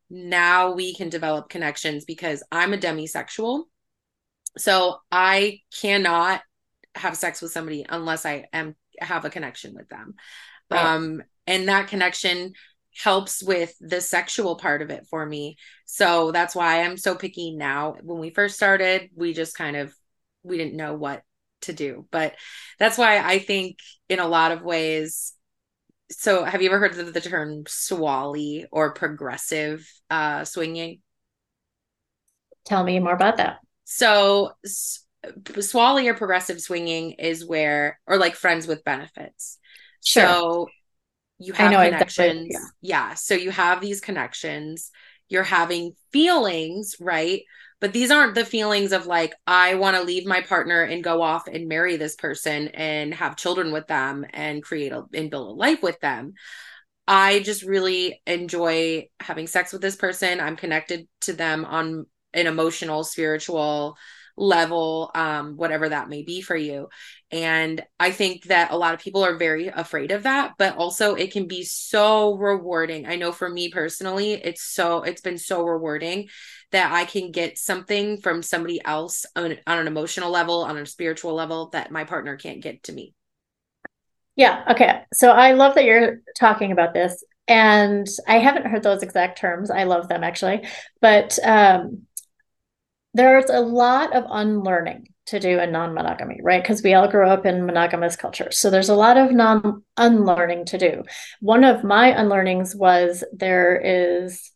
[0.10, 3.64] Now we can develop connections because I'm a demisexual.
[4.58, 6.42] So I cannot
[6.94, 10.16] have sex with somebody unless I am have a connection with them.
[10.70, 10.86] Right.
[10.86, 12.54] Um and that connection
[12.96, 15.58] helps with the sexual part of it for me.
[15.86, 17.96] So that's why I'm so picky now.
[18.02, 19.94] When we first started, we just kind of
[20.44, 21.24] we didn't know what
[21.62, 22.08] to do.
[22.12, 22.36] But
[22.80, 23.78] that's why I think
[24.10, 25.34] in a lot of ways
[26.12, 31.00] so have you ever heard of the term swolly or progressive uh swinging?
[32.66, 33.60] Tell me more about that.
[33.86, 39.58] So swolly or progressive swinging is where or like friends with benefits.
[40.04, 40.28] Sure.
[40.28, 40.70] So
[41.42, 42.50] you have connections.
[42.52, 42.60] Yeah.
[42.82, 43.14] yeah.
[43.16, 44.92] So you have these connections.
[45.30, 47.42] You're having feelings, right?
[47.82, 51.22] but these aren't the feelings of like i want to leave my partner and go
[51.22, 55.50] off and marry this person and have children with them and create a and build
[55.50, 56.34] a life with them
[57.08, 62.48] i just really enjoy having sex with this person i'm connected to them on an
[62.48, 63.98] emotional spiritual
[64.42, 66.90] level um whatever that may be for you.
[67.30, 71.14] And i think that a lot of people are very afraid of that but also
[71.16, 73.06] it can be so rewarding.
[73.08, 76.28] I know for me personally it's so it's been so rewarding
[76.72, 80.86] that i can get something from somebody else on, on an emotional level on a
[80.86, 83.14] spiritual level that my partner can't get to me.
[84.36, 85.04] Yeah okay.
[85.14, 89.70] So i love that you're talking about this and i haven't heard those exact terms.
[89.70, 90.68] I love them actually.
[91.00, 92.08] But um
[93.14, 96.62] there's a lot of unlearning to do in non-monogamy right?
[96.62, 98.58] Because we all grew up in monogamous cultures.
[98.58, 101.04] So there's a lot of non unlearning to do.
[101.40, 104.52] One of my unlearnings was there is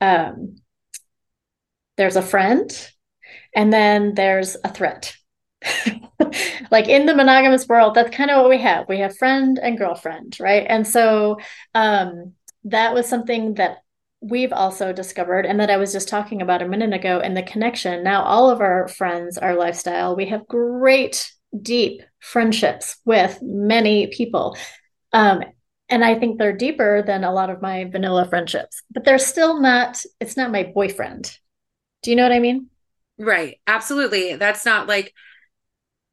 [0.00, 0.56] um
[1.96, 2.70] there's a friend
[3.54, 5.14] and then there's a threat.
[6.70, 8.88] Like in the monogamous world that's kind of what we have.
[8.88, 10.66] We have friend and girlfriend right?
[10.68, 11.38] And so
[11.74, 12.32] um
[12.64, 13.78] that was something that
[14.24, 17.42] we've also discovered and that I was just talking about a minute ago and the
[17.42, 18.02] connection.
[18.02, 24.56] Now, all of our friends, our lifestyle, we have great, deep friendships with many people.
[25.12, 25.42] Um,
[25.90, 29.60] and I think they're deeper than a lot of my vanilla friendships, but they're still
[29.60, 31.36] not, it's not my boyfriend.
[32.02, 32.68] Do you know what I mean?
[33.18, 33.60] Right.
[33.66, 34.36] Absolutely.
[34.36, 35.12] That's not like,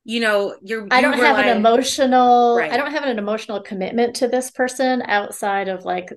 [0.03, 0.81] you know, you're.
[0.81, 2.57] You I don't have an emotional.
[2.57, 2.71] Right.
[2.71, 6.11] I don't have an emotional commitment to this person outside of like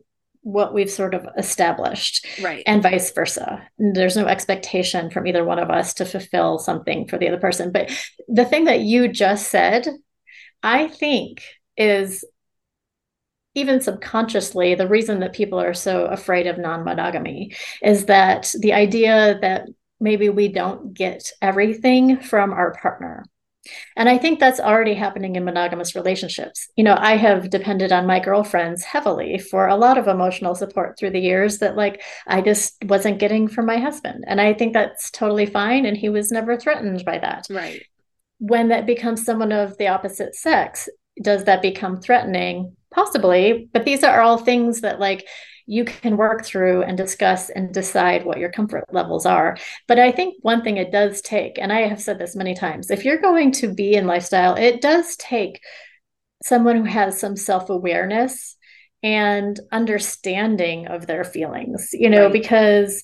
[0.44, 2.62] what we've sort of established right.
[2.66, 3.66] and vice versa.
[3.78, 7.72] There's no expectation from either one of us to fulfill something for the other person.
[7.72, 7.90] But
[8.28, 9.86] the thing that you just said
[10.64, 11.42] i think
[11.76, 12.24] is
[13.54, 19.38] even subconsciously the reason that people are so afraid of non-monogamy is that the idea
[19.40, 19.68] that
[20.00, 23.24] maybe we don't get everything from our partner
[23.96, 26.68] and I think that's already happening in monogamous relationships.
[26.76, 30.98] You know, I have depended on my girlfriends heavily for a lot of emotional support
[30.98, 34.24] through the years that, like, I just wasn't getting from my husband.
[34.26, 35.86] And I think that's totally fine.
[35.86, 37.46] And he was never threatened by that.
[37.50, 37.82] Right.
[38.38, 40.88] When that becomes someone of the opposite sex,
[41.22, 42.76] does that become threatening?
[42.92, 43.68] Possibly.
[43.72, 45.26] But these are all things that, like,
[45.66, 49.56] you can work through and discuss and decide what your comfort levels are.
[49.88, 52.90] But I think one thing it does take, and I have said this many times,
[52.90, 55.60] if you're going to be in lifestyle, it does take
[56.42, 58.56] someone who has some self awareness
[59.02, 62.32] and understanding of their feelings, you know, right.
[62.32, 63.02] because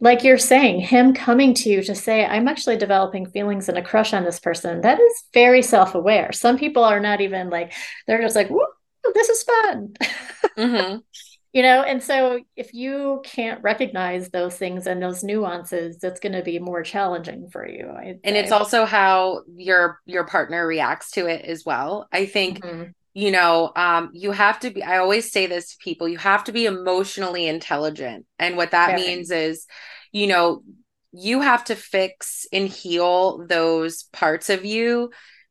[0.00, 3.82] like you're saying, him coming to you to say, I'm actually developing feelings and a
[3.82, 6.32] crush on this person, that is very self aware.
[6.32, 7.72] Some people are not even like,
[8.06, 8.50] they're just like,
[9.14, 9.94] this is fun.
[10.58, 10.98] Mm-hmm.
[11.52, 16.32] you know and so if you can't recognize those things and those nuances it's going
[16.32, 20.66] to be more challenging for you I, and it's I, also how your your partner
[20.66, 22.90] reacts to it as well i think mm-hmm.
[23.14, 26.44] you know um you have to be i always say this to people you have
[26.44, 29.02] to be emotionally intelligent and what that Very.
[29.02, 29.66] means is
[30.10, 30.62] you know
[31.12, 35.10] you have to fix and heal those parts of you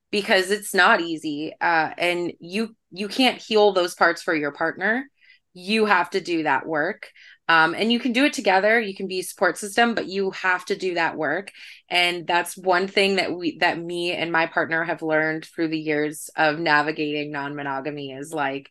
[0.09, 5.05] because it's not easy uh and you you can't heal those parts for your partner
[5.53, 7.09] you have to do that work
[7.47, 10.31] um, and you can do it together you can be a support system but you
[10.31, 11.51] have to do that work
[11.89, 15.79] and that's one thing that we that me and my partner have learned through the
[15.79, 18.69] years of navigating non-monogamy is like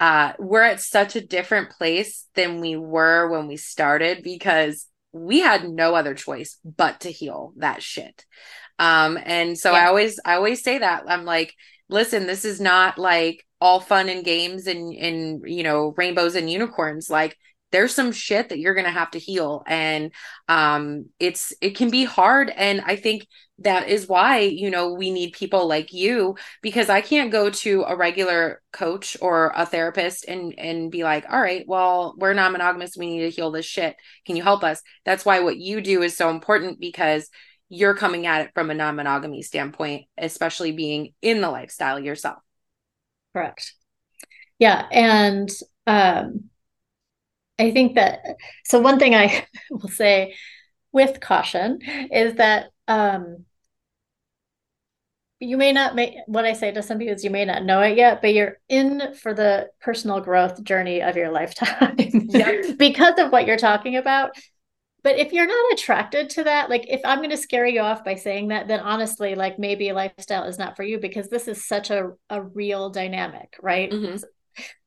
[0.00, 5.38] uh, we're at such a different place than we were when we started because we
[5.40, 8.24] had no other choice but to heal that shit.
[8.78, 9.78] Um, and so yeah.
[9.78, 11.54] I always, I always say that I'm like,
[11.88, 16.50] listen, this is not like all fun and games and, and, you know, rainbows and
[16.50, 17.08] unicorns.
[17.08, 17.36] Like
[17.72, 19.64] there's some shit that you're to have to heal.
[19.66, 20.12] And
[20.48, 22.50] um it's it can be hard.
[22.50, 23.26] And i think
[23.60, 27.84] that is why you know we need people like you because i can't go to
[27.86, 32.96] a regular coach or a therapist and and be like all right well we're non-monogamous.
[32.96, 33.96] We need to heal this shit.
[34.26, 34.82] Can you help us?
[35.04, 37.28] That's why what you do is so important because
[37.68, 42.38] you're coming at it from a non-monogamy standpoint especially being in the lifestyle yourself
[43.32, 43.74] correct
[44.58, 45.50] yeah and
[45.86, 46.50] um
[47.58, 48.20] I think that
[48.64, 50.34] so one thing I will say
[50.92, 51.80] with caution
[52.12, 53.44] is that um
[55.40, 57.80] you may not make what I say to some people is you may not know
[57.80, 62.64] it yet, but you're in for the personal growth journey of your lifetime yep.
[62.78, 64.30] because of what you're talking about.
[65.04, 68.04] But if you're not attracted to that, like if I'm going to scare you off
[68.04, 71.68] by saying that, then honestly, like maybe lifestyle is not for you because this is
[71.68, 73.90] such a, a real dynamic, right?
[73.90, 74.16] Mm-hmm.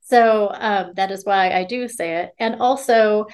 [0.01, 2.32] So um, that is why I do say it.
[2.39, 3.28] And also,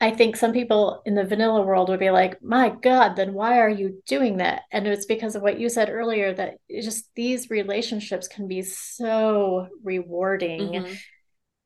[0.00, 3.58] I think some people in the vanilla world would be like, my God, then why
[3.58, 4.62] are you doing that?
[4.72, 9.68] And it's because of what you said earlier that just these relationships can be so
[9.82, 10.60] rewarding.
[10.60, 10.94] Mm-hmm.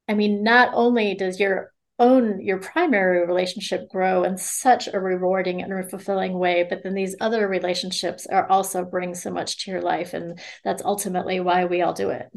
[0.09, 5.63] I mean, not only does your own your primary relationship grow in such a rewarding
[5.63, 9.83] and fulfilling way but then these other relationships are also bring so much to your
[9.83, 12.29] life and that's ultimately why we all do it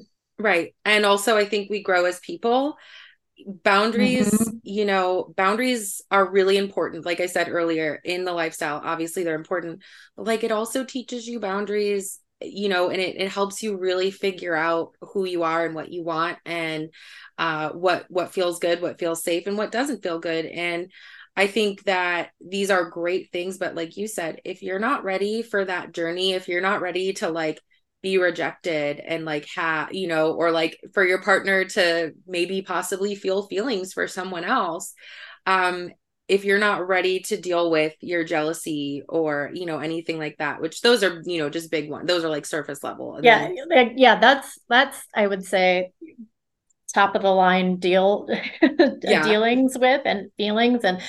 [0.42, 0.74] Right.
[0.86, 2.78] And also, I think we grow as people.
[3.64, 4.58] Boundaries, mm-hmm.
[4.64, 7.06] you know, boundaries are really important.
[7.06, 9.82] Like I said earlier, in the lifestyle, obviously they're important,
[10.16, 14.12] but like it also teaches you boundaries, you know, and it, it helps you really
[14.12, 16.90] figure out who you are and what you want and
[17.38, 20.46] uh, what what feels good, what feels safe, and what doesn't feel good.
[20.46, 20.92] And
[21.36, 25.42] I think that these are great things, but like you said, if you're not ready
[25.42, 27.60] for that journey, if you're not ready to like
[28.02, 33.14] be rejected and like have you know or like for your partner to maybe possibly
[33.14, 34.96] feel feelings for someone else
[35.46, 35.92] um
[36.32, 40.62] if you're not ready to deal with your jealousy or you know anything like that
[40.62, 43.98] which those are you know just big ones those are like surface level yeah then-
[43.98, 45.92] yeah that's that's i would say
[46.94, 48.28] top of the line deal
[49.02, 49.24] yeah.
[49.24, 51.02] dealings with and feelings and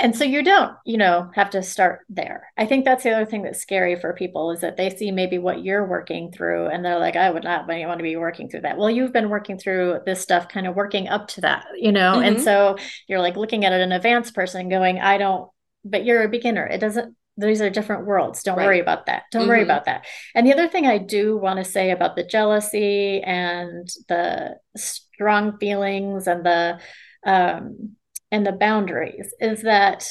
[0.00, 2.52] and so you don't you know have to start there.
[2.56, 5.38] I think that's the other thing that's scary for people is that they see maybe
[5.38, 8.62] what you're working through and they're like i would not want to be working through
[8.62, 8.78] that.
[8.78, 12.14] Well you've been working through this stuff kind of working up to that you know?
[12.14, 12.24] Mm-hmm.
[12.24, 12.76] and so
[13.08, 15.50] you're like looking at it an advanced person going i don't
[15.84, 16.66] but you're a beginner.
[16.66, 18.42] It doesn't these are different worlds.
[18.42, 18.66] Don't right.
[18.66, 19.22] worry about that.
[19.32, 19.48] Don't mm-hmm.
[19.48, 20.04] worry about that.
[20.34, 25.58] And the other thing i do want to say about the jealousy and the strong
[25.58, 26.78] feelings and the
[27.26, 27.96] um
[28.32, 30.10] and the boundaries is that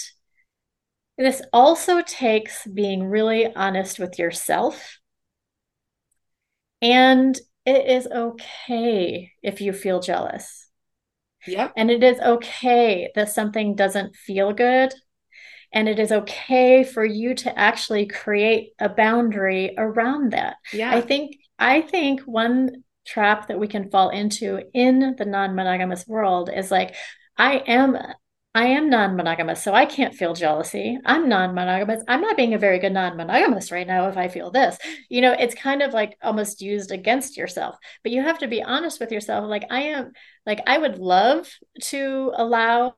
[1.17, 4.99] this also takes being really honest with yourself.
[6.81, 10.69] And it is okay if you feel jealous.
[11.47, 11.69] Yeah.
[11.75, 14.93] And it is okay that something doesn't feel good.
[15.73, 20.57] And it is okay for you to actually create a boundary around that.
[20.71, 20.91] Yeah.
[20.91, 26.51] I think I think one trap that we can fall into in the non-monogamous world
[26.53, 26.95] is like
[27.37, 27.97] I am
[28.53, 30.99] I am non-monogamous, so I can't feel jealousy.
[31.05, 32.03] I'm non-monogamous.
[32.09, 34.77] I'm not being a very good non-monogamous right now if I feel this.
[35.09, 37.77] You know, it's kind of like almost used against yourself.
[38.03, 39.47] But you have to be honest with yourself.
[39.47, 40.11] Like I am
[40.45, 41.49] like I would love
[41.83, 42.93] to allow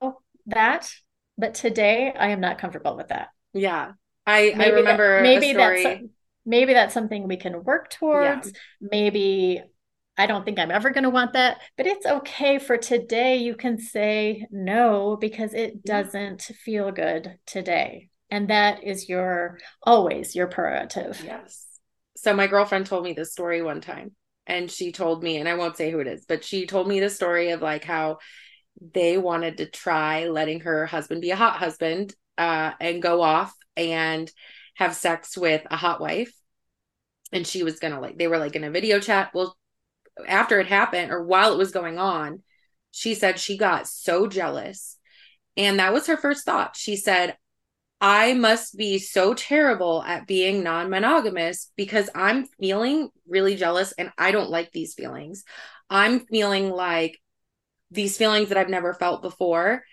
[0.47, 0.91] that,
[1.38, 3.27] but today I am not comfortable with that.
[3.53, 3.91] Yeah.
[4.25, 6.03] I maybe I remember that, maybe that's
[6.47, 8.47] maybe that's something we can work towards.
[8.47, 8.53] Yeah.
[8.81, 9.61] Maybe
[10.18, 11.61] I don't think I'm ever going to want that.
[11.76, 13.38] But it's okay for today.
[13.38, 18.09] You can say no because it doesn't feel good today.
[18.30, 21.22] And that is your always your prerogative.
[21.26, 21.66] Yes.
[22.16, 24.11] So my girlfriend told me this story one time.
[24.45, 26.99] And she told me, and I won't say who it is, but she told me
[26.99, 28.18] the story of like how
[28.93, 33.53] they wanted to try letting her husband be a hot husband uh, and go off
[33.78, 34.30] and
[34.76, 36.34] have sex with a hot wife
[37.32, 39.55] and she was gonna like they were like in a video chat well
[40.28, 42.41] after it happened or while it was going on,
[42.91, 44.97] she said she got so jealous.
[45.57, 46.76] And that was her first thought.
[46.76, 47.38] She said,
[48.01, 54.11] I must be so terrible at being non monogamous because I'm feeling really jealous and
[54.18, 55.43] I don't like these feelings.
[55.89, 57.18] I'm feeling like
[57.91, 59.84] these feelings that I've never felt before.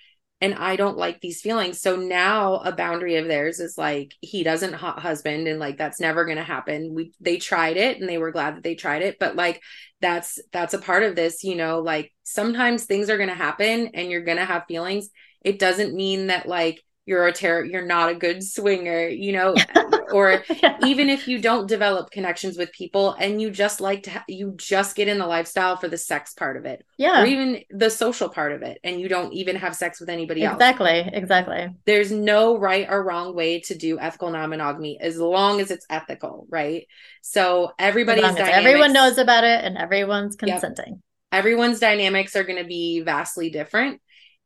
[0.40, 1.80] And I don't like these feelings.
[1.80, 6.00] So now a boundary of theirs is like he doesn't hot husband and like that's
[6.00, 6.94] never going to happen.
[6.94, 9.62] We they tried it and they were glad that they tried it, but like
[10.00, 13.90] that's that's a part of this, you know, like sometimes things are going to happen
[13.94, 15.10] and you're going to have feelings.
[15.42, 19.52] It doesn't mean that like you're a terror you're not a good swinger you know
[20.12, 20.78] or yeah.
[20.86, 24.54] even if you don't develop connections with people and you just like to ha- you
[24.56, 27.20] just get in the lifestyle for the sex part of it yeah.
[27.20, 30.44] or even the social part of it and you don't even have sex with anybody
[30.44, 31.08] exactly, else.
[31.12, 31.76] Exactly exactly.
[31.84, 36.46] There's no right or wrong way to do ethical non-monogamy as long as it's ethical
[36.48, 36.86] right?
[37.22, 40.94] So everybody's dynamics, everyone knows about it and everyone's consenting.
[40.94, 40.98] Yep.
[41.32, 44.00] everyone's dynamics are going to be vastly different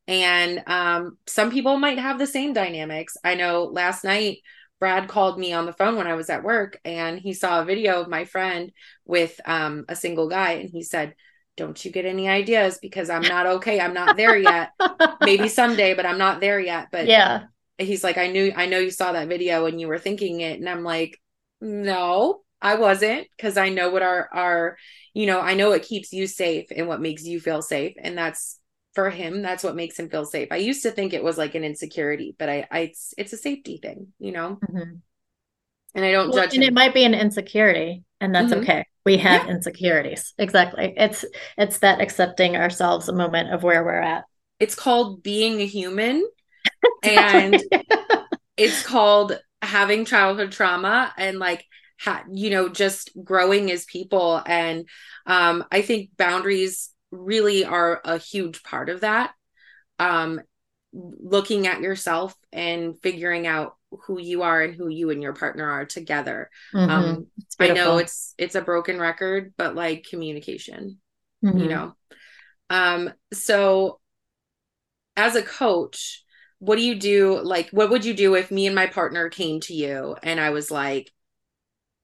[0.06, 3.16] and um, some people might have the same dynamics.
[3.24, 4.38] I know last night,
[4.80, 7.64] Brad called me on the phone when I was at work and he saw a
[7.64, 8.70] video of my friend
[9.06, 10.52] with um, a single guy.
[10.52, 11.14] And he said,
[11.56, 13.80] Don't you get any ideas because I'm not okay.
[13.80, 14.72] I'm not there yet.
[15.22, 16.88] Maybe someday, but I'm not there yet.
[16.92, 17.44] But yeah,
[17.78, 20.58] he's like, I knew, I know you saw that video and you were thinking it.
[20.58, 21.18] And I'm like,
[21.62, 24.76] No, I wasn't because I know what our, our,
[25.14, 27.94] you know, I know what keeps you safe and what makes you feel safe.
[27.98, 28.58] And that's
[28.94, 31.54] for him that's what makes him feel safe i used to think it was like
[31.54, 34.96] an insecurity but i, I it's, it's a safety thing you know mm-hmm.
[35.94, 36.68] and i don't well, judge and him.
[36.68, 38.62] it might be an insecurity and that's mm-hmm.
[38.62, 39.52] okay we have yeah.
[39.52, 41.24] insecurities exactly it's
[41.58, 44.24] it's that accepting ourselves a moment of where we're at
[44.60, 46.26] it's called being a human
[47.02, 47.62] and
[48.56, 51.64] it's called having childhood trauma and like
[51.98, 54.86] ha- you know just growing as people and
[55.26, 59.32] um i think boundaries really are a huge part of that
[59.98, 60.40] um
[60.92, 65.68] looking at yourself and figuring out who you are and who you and your partner
[65.68, 66.90] are together mm-hmm.
[66.90, 67.26] um
[67.58, 70.98] i know it's it's a broken record but like communication
[71.44, 71.58] mm-hmm.
[71.58, 71.94] you know
[72.70, 74.00] um so
[75.16, 76.24] as a coach
[76.58, 79.60] what do you do like what would you do if me and my partner came
[79.60, 81.10] to you and i was like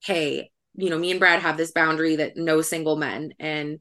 [0.02, 3.78] hey you know me and brad have this boundary that no single men and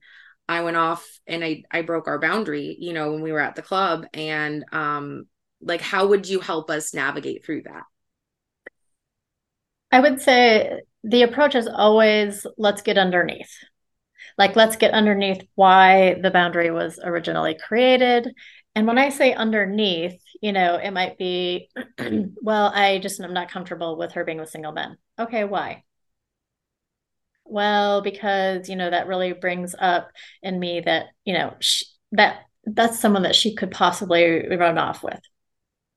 [0.49, 3.55] I went off and I I broke our boundary, you know, when we were at
[3.55, 5.27] the club and um
[5.61, 7.83] like how would you help us navigate through that?
[9.91, 13.51] I would say the approach is always let's get underneath.
[14.39, 18.33] Like let's get underneath why the boundary was originally created.
[18.73, 21.69] And when I say underneath, you know, it might be
[22.41, 24.97] well, I just am not comfortable with her being with single men.
[25.19, 25.83] Okay, why?
[27.49, 30.09] Well because you know that really brings up
[30.41, 35.03] in me that you know she, that that's someone that she could possibly run off
[35.03, 35.19] with.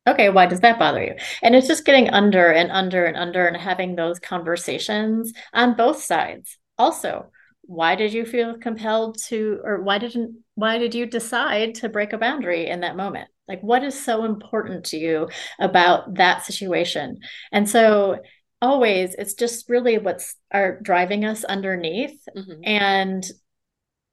[0.08, 1.14] Okay why does that bother you?
[1.42, 6.02] And it's just getting under and under and under and having those conversations on both
[6.02, 6.58] sides.
[6.78, 7.30] Also
[7.62, 12.12] why did you feel compelled to or why didn't why did you decide to break
[12.12, 13.28] a boundary in that moment?
[13.48, 15.28] Like what is so important to you
[15.60, 17.20] about that situation?
[17.50, 18.18] And so
[18.62, 22.60] always it's just really what's are driving us underneath mm-hmm.
[22.64, 23.28] and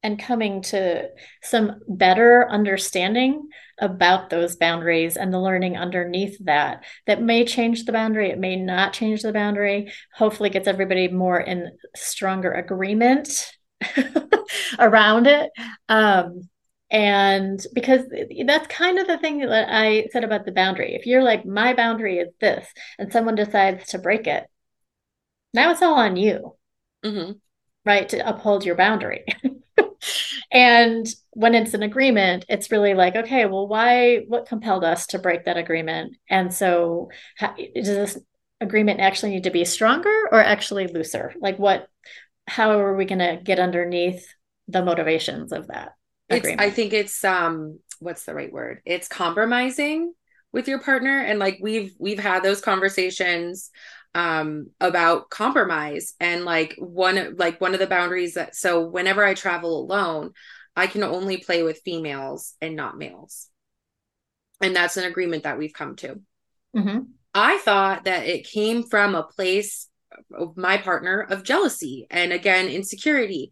[0.02, 1.10] and coming to
[1.44, 3.48] some better understanding
[3.80, 8.56] about those boundaries and the learning underneath that that may change the boundary it may
[8.56, 13.52] not change the boundary hopefully gets everybody more in stronger agreement
[14.80, 15.52] around it
[15.90, 16.42] um,
[16.92, 18.02] and because
[18.46, 20.96] that's kind of the thing that I said about the boundary.
[20.96, 22.68] If you're like, my boundary is this,
[22.98, 24.46] and someone decides to break it,
[25.54, 26.56] now it's all on you,
[27.06, 27.34] mm-hmm.
[27.86, 28.10] right?
[28.10, 29.26] To uphold your boundary.
[30.52, 35.20] and when it's an agreement, it's really like, okay, well, why, what compelled us to
[35.20, 36.18] break that agreement?
[36.28, 38.18] And so, how, does this
[38.62, 41.34] agreement actually need to be stronger or actually looser?
[41.40, 41.88] Like, what,
[42.48, 44.28] how are we going to get underneath
[44.68, 45.94] the motivations of that?
[46.30, 48.82] It's, I think it's um what's the right word?
[48.86, 50.14] It's compromising
[50.52, 53.70] with your partner and like we've we've had those conversations
[54.16, 59.36] um about compromise and like one like one of the boundaries that so whenever I
[59.36, 60.32] travel alone
[60.76, 63.50] I can only play with females and not males.
[64.62, 66.22] And that's an agreement that we've come to.
[66.76, 67.00] Mm-hmm.
[67.34, 69.88] I thought that it came from a place
[70.34, 73.52] of my partner of jealousy and again insecurity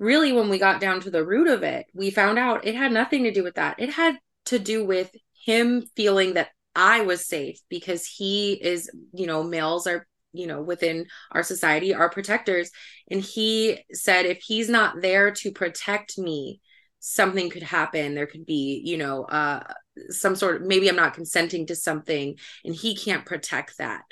[0.00, 2.90] really when we got down to the root of it we found out it had
[2.90, 3.78] nothing to do with that.
[3.78, 4.16] It had
[4.46, 5.14] to do with
[5.44, 10.62] him feeling that i was safe because he is you know males are you know
[10.62, 12.70] within our society are protectors.
[13.10, 16.60] And he said if he's not there to protect me
[17.02, 18.14] something could happen.
[18.14, 19.62] There could be you know uh
[20.08, 24.02] some sort of maybe i'm not consenting to something and he can't protect that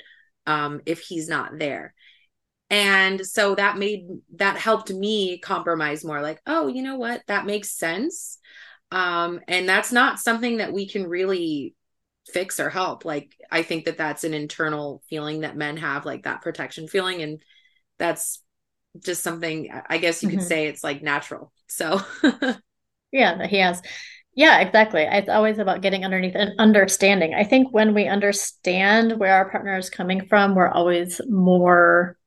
[0.45, 1.93] um if he's not there
[2.69, 7.45] and so that made that helped me compromise more like oh you know what that
[7.45, 8.37] makes sense
[8.91, 11.75] Um, and that's not something that we can really
[12.33, 13.05] fix or help.
[13.05, 17.21] Like, I think that that's an internal feeling that men have, like that protection feeling.
[17.23, 17.41] And
[17.99, 18.43] that's
[19.03, 20.47] just something, I guess you could mm-hmm.
[20.47, 21.51] say it's like natural.
[21.67, 22.01] So,
[23.11, 23.81] yeah, he has.
[24.35, 25.03] Yeah, exactly.
[25.03, 27.33] It's always about getting underneath and understanding.
[27.33, 32.17] I think when we understand where our partner is coming from, we're always more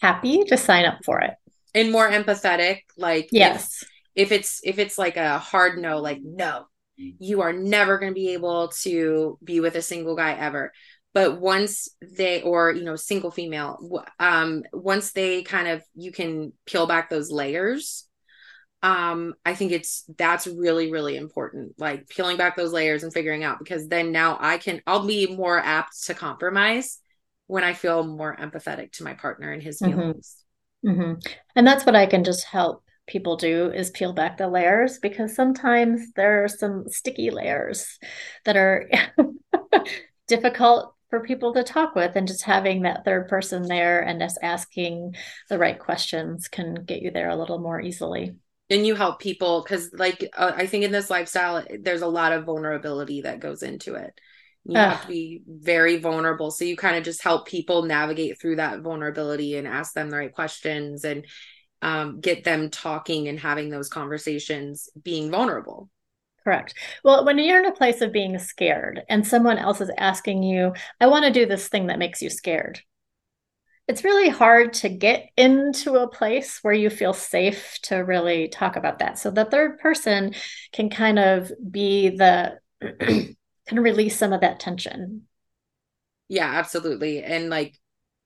[0.00, 1.34] happy to sign up for it
[1.76, 2.80] and more empathetic.
[2.96, 6.66] Like, yes, if, if it's if it's like a hard no, like no,
[6.96, 10.72] you are never going to be able to be with a single guy ever.
[11.12, 16.52] But once they, or you know, single female, um, once they kind of, you can
[16.66, 18.06] peel back those layers
[18.82, 23.42] um i think it's that's really really important like peeling back those layers and figuring
[23.42, 27.00] out because then now i can i'll be more apt to compromise
[27.46, 29.98] when i feel more empathetic to my partner and his mm-hmm.
[29.98, 30.36] feelings
[30.84, 31.00] mm-hmm.
[31.00, 31.32] Mm-hmm.
[31.54, 35.34] and that's what i can just help people do is peel back the layers because
[35.34, 37.98] sometimes there are some sticky layers
[38.44, 38.90] that are
[40.26, 44.38] difficult for people to talk with and just having that third person there and just
[44.42, 45.14] asking
[45.48, 48.34] the right questions can get you there a little more easily
[48.70, 52.32] and you help people because like uh, i think in this lifestyle there's a lot
[52.32, 54.18] of vulnerability that goes into it
[54.68, 56.50] you have to be very vulnerable.
[56.50, 60.16] So you kind of just help people navigate through that vulnerability and ask them the
[60.16, 61.26] right questions and
[61.82, 65.88] um, get them talking and having those conversations being vulnerable.
[66.42, 66.74] Correct.
[67.04, 70.72] Well when you're in a place of being scared and someone else is asking you
[71.00, 72.80] i want to do this thing that makes you scared
[73.88, 78.74] it's really hard to get into a place where you feel safe to really talk
[78.74, 79.18] about that.
[79.18, 80.34] So the third person
[80.72, 82.58] can kind of be the
[83.68, 85.26] of release some of that tension.
[86.28, 87.22] Yeah, absolutely.
[87.22, 87.78] And like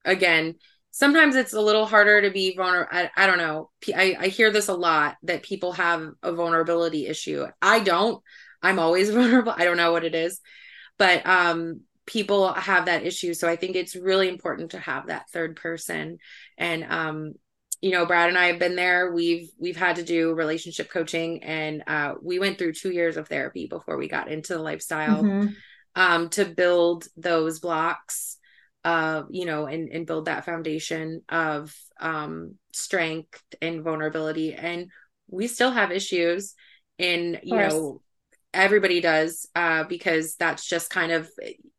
[0.04, 0.56] again,
[0.90, 2.88] sometimes it's a little harder to be vulnerable.
[2.90, 3.70] I, I don't know.
[3.94, 7.46] I, I hear this a lot that people have a vulnerability issue.
[7.60, 8.22] I don't.
[8.62, 9.54] I'm always vulnerable.
[9.56, 10.40] I don't know what it is.
[10.98, 15.30] But um people have that issue so i think it's really important to have that
[15.30, 16.18] third person
[16.58, 17.34] and um
[17.80, 19.12] you know brad and i have been there.
[19.12, 23.28] We've we've had to do relationship coaching and uh we went through two years of
[23.28, 25.48] therapy before we got into the lifestyle mm-hmm.
[25.94, 28.36] um to build those blocks
[28.84, 34.54] you know and and build that foundation of um strength and vulnerability.
[34.54, 34.90] And
[35.28, 36.54] we still have issues
[36.98, 38.02] and you know
[38.52, 41.30] everybody does uh, because that's just kind of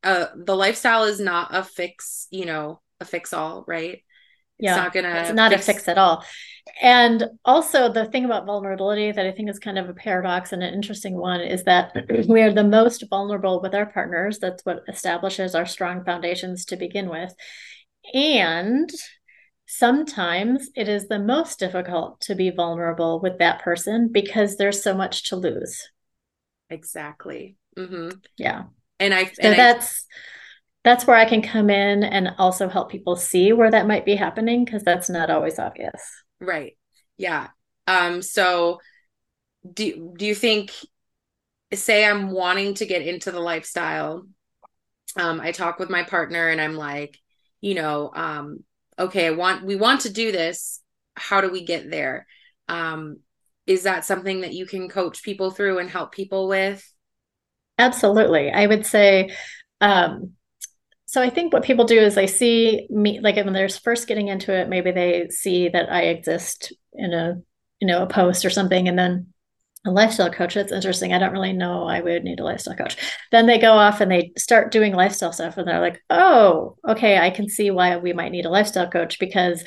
[0.04, 4.04] uh, the lifestyle is not a fix you know a fix all right
[4.62, 6.24] it's yeah, not gonna it's not fix- a fix at all
[6.82, 10.64] and also the thing about vulnerability that i think is kind of a paradox and
[10.64, 11.92] an interesting one is that
[12.28, 16.76] we are the most vulnerable with our partners that's what establishes our strong foundations to
[16.76, 17.34] begin with
[18.14, 18.90] and
[19.68, 24.94] sometimes it is the most difficult to be vulnerable with that person because there's so
[24.94, 25.90] much to lose
[26.72, 27.58] Exactly.
[27.78, 28.10] Mm-hmm.
[28.38, 28.64] Yeah.
[29.00, 30.16] And I, so and that's, I,
[30.84, 34.16] that's where I can come in and also help people see where that might be
[34.16, 36.02] happening because that's not always obvious.
[36.40, 36.78] Right.
[37.18, 37.50] Yeah.
[37.88, 38.80] Um, so
[39.72, 40.72] do, do you think,
[41.74, 44.26] say I'm wanting to get into the lifestyle,
[45.16, 47.18] um, I talk with my partner and I'm like,
[47.60, 48.64] you know, um,
[48.98, 50.82] okay, I want, we want to do this.
[51.16, 52.26] How do we get there?
[52.68, 53.18] Um,
[53.68, 56.86] is that something that you can coach people through and help people with
[57.78, 59.30] absolutely i would say
[59.80, 60.34] um,
[61.12, 64.30] so i think what people do is they see me like when they're first getting
[64.30, 67.40] into it maybe they see that i exist in a
[67.80, 69.28] you know a post or something and then
[69.86, 72.98] a lifestyle coach that's interesting i don't really know i would need a lifestyle coach
[73.32, 77.18] then they go off and they start doing lifestyle stuff and they're like oh okay
[77.18, 79.64] i can see why we might need a lifestyle coach because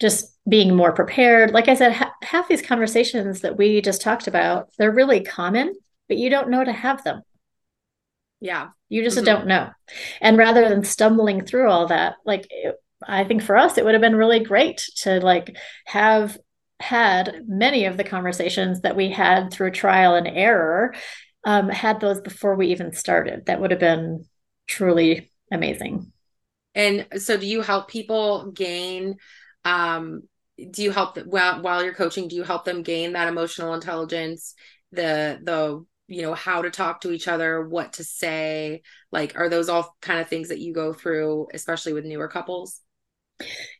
[0.00, 1.52] just being more prepared.
[1.52, 5.74] Like I said, ha- half these conversations that we just talked about, they're really common,
[6.08, 7.22] but you don't know to have them.
[8.46, 8.68] Yeah.
[8.88, 9.24] You just mm-hmm.
[9.26, 9.70] don't know.
[10.20, 13.94] And rather than stumbling through all that, like it, I think for us, it would
[13.94, 15.56] have been really great to like
[15.86, 16.38] have
[16.78, 20.94] had many of the conversations that we had through trial and error,
[21.44, 23.46] um, had those before we even started.
[23.46, 24.26] That would have been
[24.68, 26.12] truly amazing.
[26.76, 29.16] And so, do you help people gain
[29.64, 30.22] um,
[30.70, 33.74] do you help them while, while you're coaching do you help them gain that emotional
[33.74, 34.54] intelligence
[34.92, 39.48] the the you know how to talk to each other what to say like are
[39.48, 42.80] those all kind of things that you go through especially with newer couples?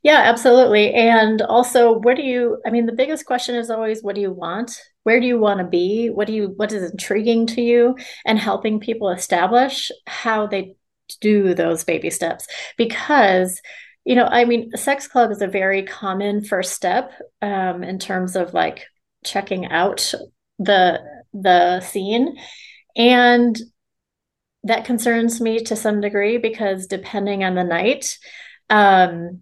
[0.02, 4.14] Yeah absolutely and also where do you i mean the biggest question is always what
[4.14, 4.78] do you want?
[5.04, 6.08] Where do you want to be?
[6.08, 10.74] What do you what is intriguing to you and helping people establish how they
[11.20, 12.46] do those baby steps?
[12.76, 13.60] Because
[14.04, 17.12] you know, I mean, sex club is a very common first step
[17.42, 18.86] um, in terms of like
[19.24, 20.12] checking out
[20.60, 21.00] the
[21.42, 22.36] the scene.
[22.96, 23.56] And
[24.64, 28.18] that concerns me to some degree because depending on the night
[28.68, 29.40] um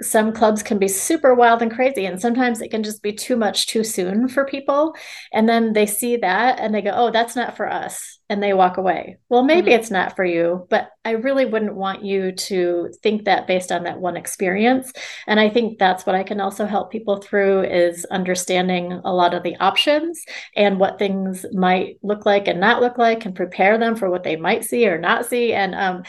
[0.00, 3.36] some clubs can be super wild and crazy and sometimes it can just be too
[3.36, 4.94] much too soon for people.
[5.32, 8.52] And then they see that and they go oh that's not for us and they
[8.52, 9.80] walk away well maybe mm-hmm.
[9.80, 13.84] it's not for you but i really wouldn't want you to think that based on
[13.84, 14.92] that one experience
[15.26, 19.34] and i think that's what i can also help people through is understanding a lot
[19.34, 20.24] of the options
[20.56, 24.24] and what things might look like and not look like and prepare them for what
[24.24, 26.02] they might see or not see and um,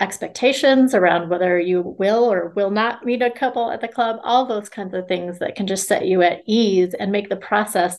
[0.00, 4.46] expectations around whether you will or will not meet a couple at the club, all
[4.46, 7.98] those kinds of things that can just set you at ease and make the process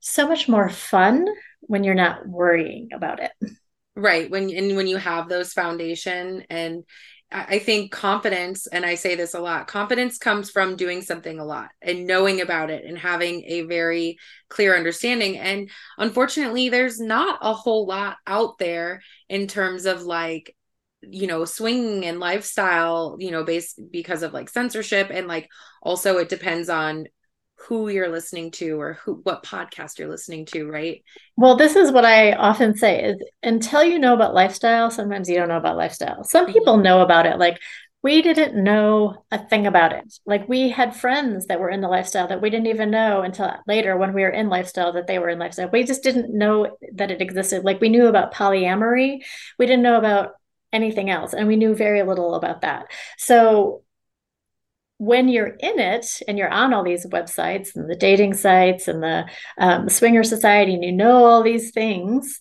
[0.00, 1.26] so much more fun
[1.62, 3.32] when you're not worrying about it.
[3.94, 4.30] Right.
[4.30, 6.84] When and when you have those foundation and
[7.34, 11.44] I think confidence, and I say this a lot, confidence comes from doing something a
[11.44, 14.18] lot and knowing about it and having a very
[14.50, 15.38] clear understanding.
[15.38, 20.54] And unfortunately, there's not a whole lot out there in terms of like
[21.00, 25.48] you know swinging and lifestyle you know based because of like censorship and like
[25.82, 27.06] also it depends on
[27.68, 31.02] who you're listening to or who what podcast you're listening to right
[31.36, 35.36] well this is what i often say is until you know about lifestyle sometimes you
[35.36, 36.52] don't know about lifestyle some mm-hmm.
[36.52, 37.58] people know about it like
[38.02, 41.88] we didn't know a thing about it like we had friends that were in the
[41.88, 45.18] lifestyle that we didn't even know until later when we were in lifestyle that they
[45.18, 49.20] were in lifestyle we just didn't know that it existed like we knew about polyamory
[49.58, 50.32] we didn't know about
[50.72, 51.34] anything else.
[51.34, 52.86] And we knew very little about that.
[53.18, 53.82] So
[55.02, 59.02] when you're in it and you're on all these websites and the dating sites and
[59.02, 59.24] the
[59.58, 62.38] um, swinger society and you know all these things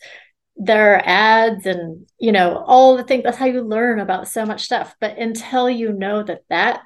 [0.58, 4.46] there are ads and you know all the things that's how you learn about so
[4.46, 4.96] much stuff.
[5.02, 6.82] But until you know that that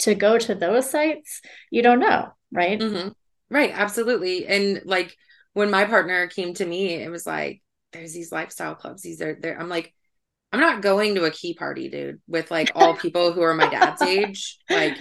[0.00, 1.40] to go to those sites
[1.70, 2.80] you don't know right?
[2.80, 3.10] Mm-hmm.
[3.48, 4.46] right absolutely.
[4.48, 5.16] And like
[5.52, 7.62] when my partner came to me it was like
[7.92, 9.94] there's these lifestyle clubs these are there i'm like
[10.52, 13.68] I'm not going to a key party, dude, with like all people who are my
[13.68, 14.58] dad's age.
[14.68, 14.98] Like,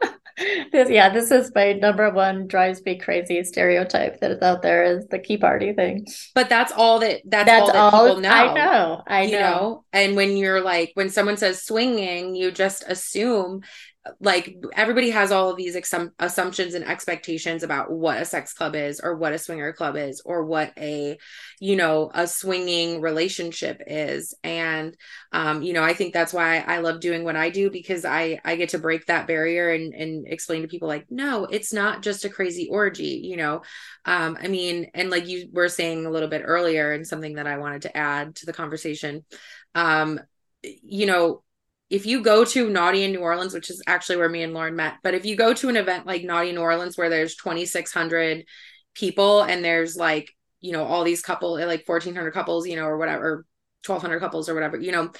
[0.72, 4.84] this, yeah, this is my number one drives me crazy stereotype that is out there
[4.84, 6.06] is the key party thing.
[6.34, 8.30] But that's all that that's, that's all that all, people know.
[8.30, 9.02] I know.
[9.06, 9.38] I know.
[9.38, 9.84] know.
[9.92, 13.60] And when you're like, when someone says swinging, you just assume
[14.20, 18.74] like everybody has all of these ex- assumptions and expectations about what a sex club
[18.74, 21.16] is or what a swinger club is or what a
[21.60, 24.34] you know a swinging relationship is.
[24.44, 24.96] And
[25.32, 28.40] um you know i think that's why i love doing what i do because i
[28.44, 32.02] i get to break that barrier and and explain to people like no it's not
[32.02, 33.62] just a crazy orgy you know?
[34.04, 37.46] Um i mean and like you were saying a little bit earlier and something that
[37.46, 39.24] i wanted to add to the conversation
[39.74, 40.20] um
[40.62, 41.42] you know
[41.90, 44.76] if you go to Naughty in New Orleans, which is actually where me and Lauren
[44.76, 48.44] met, but if you go to an event like Naughty New Orleans where there's 2,600
[48.94, 50.30] people and there's like,
[50.60, 53.44] you know, all these couple, like 1,400 couples, you know, or whatever,
[53.86, 55.10] 1,200 couples or whatever, you know,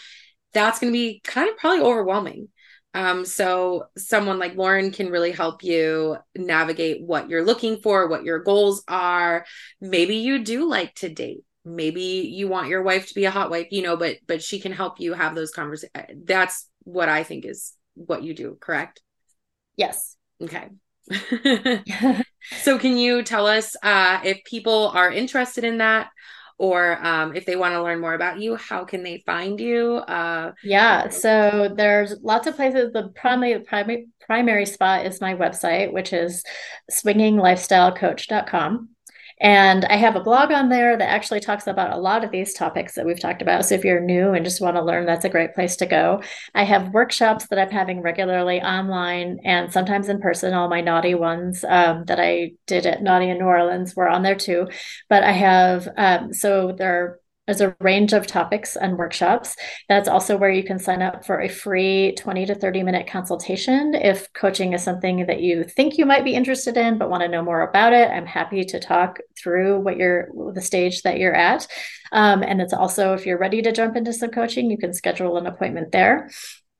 [0.52, 2.48] that's going to be kind of probably overwhelming.
[2.94, 8.22] Um, so someone like Lauren can really help you navigate what you're looking for, what
[8.22, 9.44] your goals are.
[9.80, 13.50] Maybe you do like to date maybe you want your wife to be a hot
[13.50, 15.90] wife you know but but she can help you have those conversations
[16.24, 19.00] that's what i think is what you do correct?
[19.76, 20.16] Yes.
[20.42, 20.68] Okay.
[22.60, 26.10] So can you tell us uh if people are interested in that
[26.58, 29.94] or um, if they want to learn more about you how can they find you?
[29.94, 32.92] Uh, yeah so there's lots of places.
[32.92, 36.44] The primary primary primary spot is my website which is
[36.90, 38.90] swinginglifestylecoach.com
[39.44, 42.54] and I have a blog on there that actually talks about a lot of these
[42.54, 43.66] topics that we've talked about.
[43.66, 46.22] So if you're new and just want to learn, that's a great place to go.
[46.54, 50.54] I have workshops that I'm having regularly online and sometimes in person.
[50.54, 54.22] All my naughty ones um, that I did at Naughty in New Orleans were on
[54.22, 54.66] there too.
[55.10, 59.56] But I have, um, so there are there's a range of topics and workshops.
[59.88, 63.94] That's also where you can sign up for a free 20 to 30 minute consultation.
[63.94, 67.28] If coaching is something that you think you might be interested in, but want to
[67.28, 71.34] know more about it, I'm happy to talk through what you're the stage that you're
[71.34, 71.66] at.
[72.12, 75.36] Um, and it's also, if you're ready to jump into some coaching, you can schedule
[75.36, 76.30] an appointment there.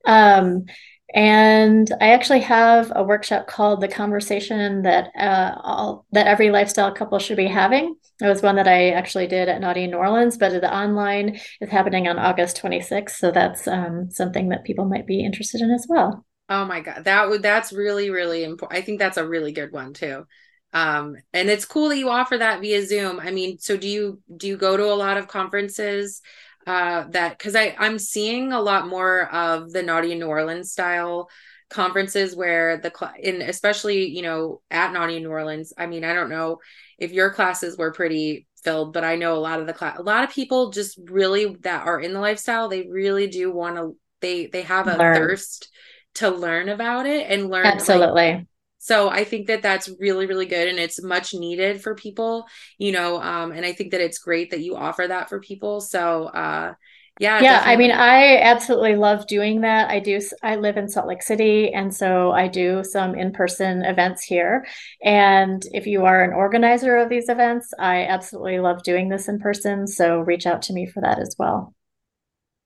[0.05, 0.65] Um,
[1.13, 6.93] and I actually have a workshop called "The Conversation That uh, all, That Every Lifestyle
[6.93, 10.37] Couple Should Be Having." It was one that I actually did at Naughty New Orleans,
[10.37, 15.05] but the online is happening on August 26th, so that's um, something that people might
[15.05, 16.25] be interested in as well.
[16.49, 18.77] Oh my god, that would that's really really important.
[18.77, 20.25] I think that's a really good one too.
[20.73, 23.19] Um, and it's cool that you offer that via Zoom.
[23.19, 26.21] I mean, so do you do you go to a lot of conferences?
[26.65, 31.29] Uh, that because I I'm seeing a lot more of the naughty New Orleans style
[31.69, 35.73] conferences where the cl- in especially you know at Naughty New Orleans.
[35.77, 36.59] I mean, I don't know
[36.97, 40.03] if your classes were pretty filled, but I know a lot of the class, a
[40.03, 43.95] lot of people just really that are in the lifestyle, they really do want to.
[44.21, 45.15] They they have a learn.
[45.15, 45.69] thirst
[46.15, 48.31] to learn about it and learn absolutely.
[48.33, 48.45] Like,
[48.85, 52.45] so i think that that's really really good and it's much needed for people
[52.77, 55.81] you know um and i think that it's great that you offer that for people.
[55.81, 56.73] So uh
[57.19, 57.73] yeah yeah definitely.
[57.73, 59.89] i mean i absolutely love doing that.
[59.89, 64.23] I do i live in salt lake city and so i do some in-person events
[64.23, 64.67] here.
[65.03, 69.39] And if you are an organizer of these events i absolutely love doing this in
[69.39, 71.73] person so reach out to me for that as well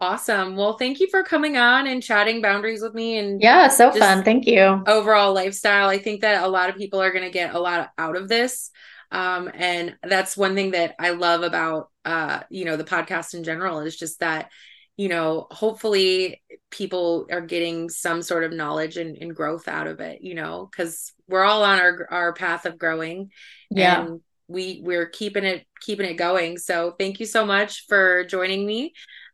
[0.02, 0.56] Awesome.
[0.56, 3.18] Well, thank you for coming on and chatting boundaries with me.
[3.18, 4.24] And yeah, so fun.
[4.24, 4.82] Thank you.
[4.88, 5.90] Overall lifestyle.
[5.90, 8.30] I think that a lot of people are going to get a lot out of
[8.30, 8.72] this.
[9.12, 13.44] Um, and that's one thing that I love about, uh, you know, the podcast in
[13.44, 14.52] general is just that,
[14.96, 20.00] you know, hopefully people are getting some sort of knowledge and, and growth out of
[20.00, 23.32] it, you know, because we're all on our, our path of growing.
[23.70, 24.06] Yeah.
[24.06, 28.66] And we we're keeping it keeping it going so thank you so much for joining
[28.66, 28.92] me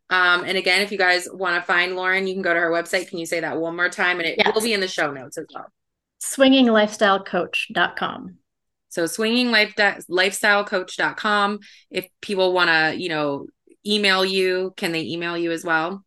[0.08, 2.70] um, and again, if you guys want to find Lauren, you can go to her
[2.70, 3.08] website.
[3.08, 4.20] Can you say that one more time?
[4.20, 4.54] And it yes.
[4.54, 5.66] will be in the show notes as well.
[6.22, 8.36] Swinginglifestylecoach.com.
[8.88, 11.58] So swinginglifestylecoach.com.
[11.90, 13.48] If people want to, you know,
[13.84, 16.04] email you, can they email you as well?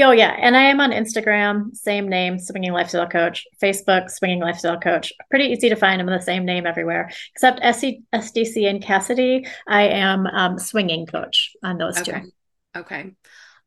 [0.00, 3.44] Oh yeah, and I am on Instagram, same name, Swinging Lifestyle Coach.
[3.62, 5.12] Facebook, Swinging Lifestyle Coach.
[5.28, 6.00] Pretty easy to find.
[6.00, 9.46] I'm the same name everywhere, except SC, SDC and Kasidie.
[9.68, 12.22] I am um, Swinging Coach on those okay.
[12.22, 12.30] two.
[12.76, 13.12] Okay.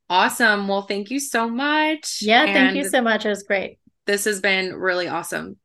[0.09, 0.67] Awesome.
[0.67, 2.21] Well, thank you so much.
[2.21, 3.25] Yeah, thank you so much.
[3.25, 3.79] It was great.
[4.05, 5.57] This has been really awesome.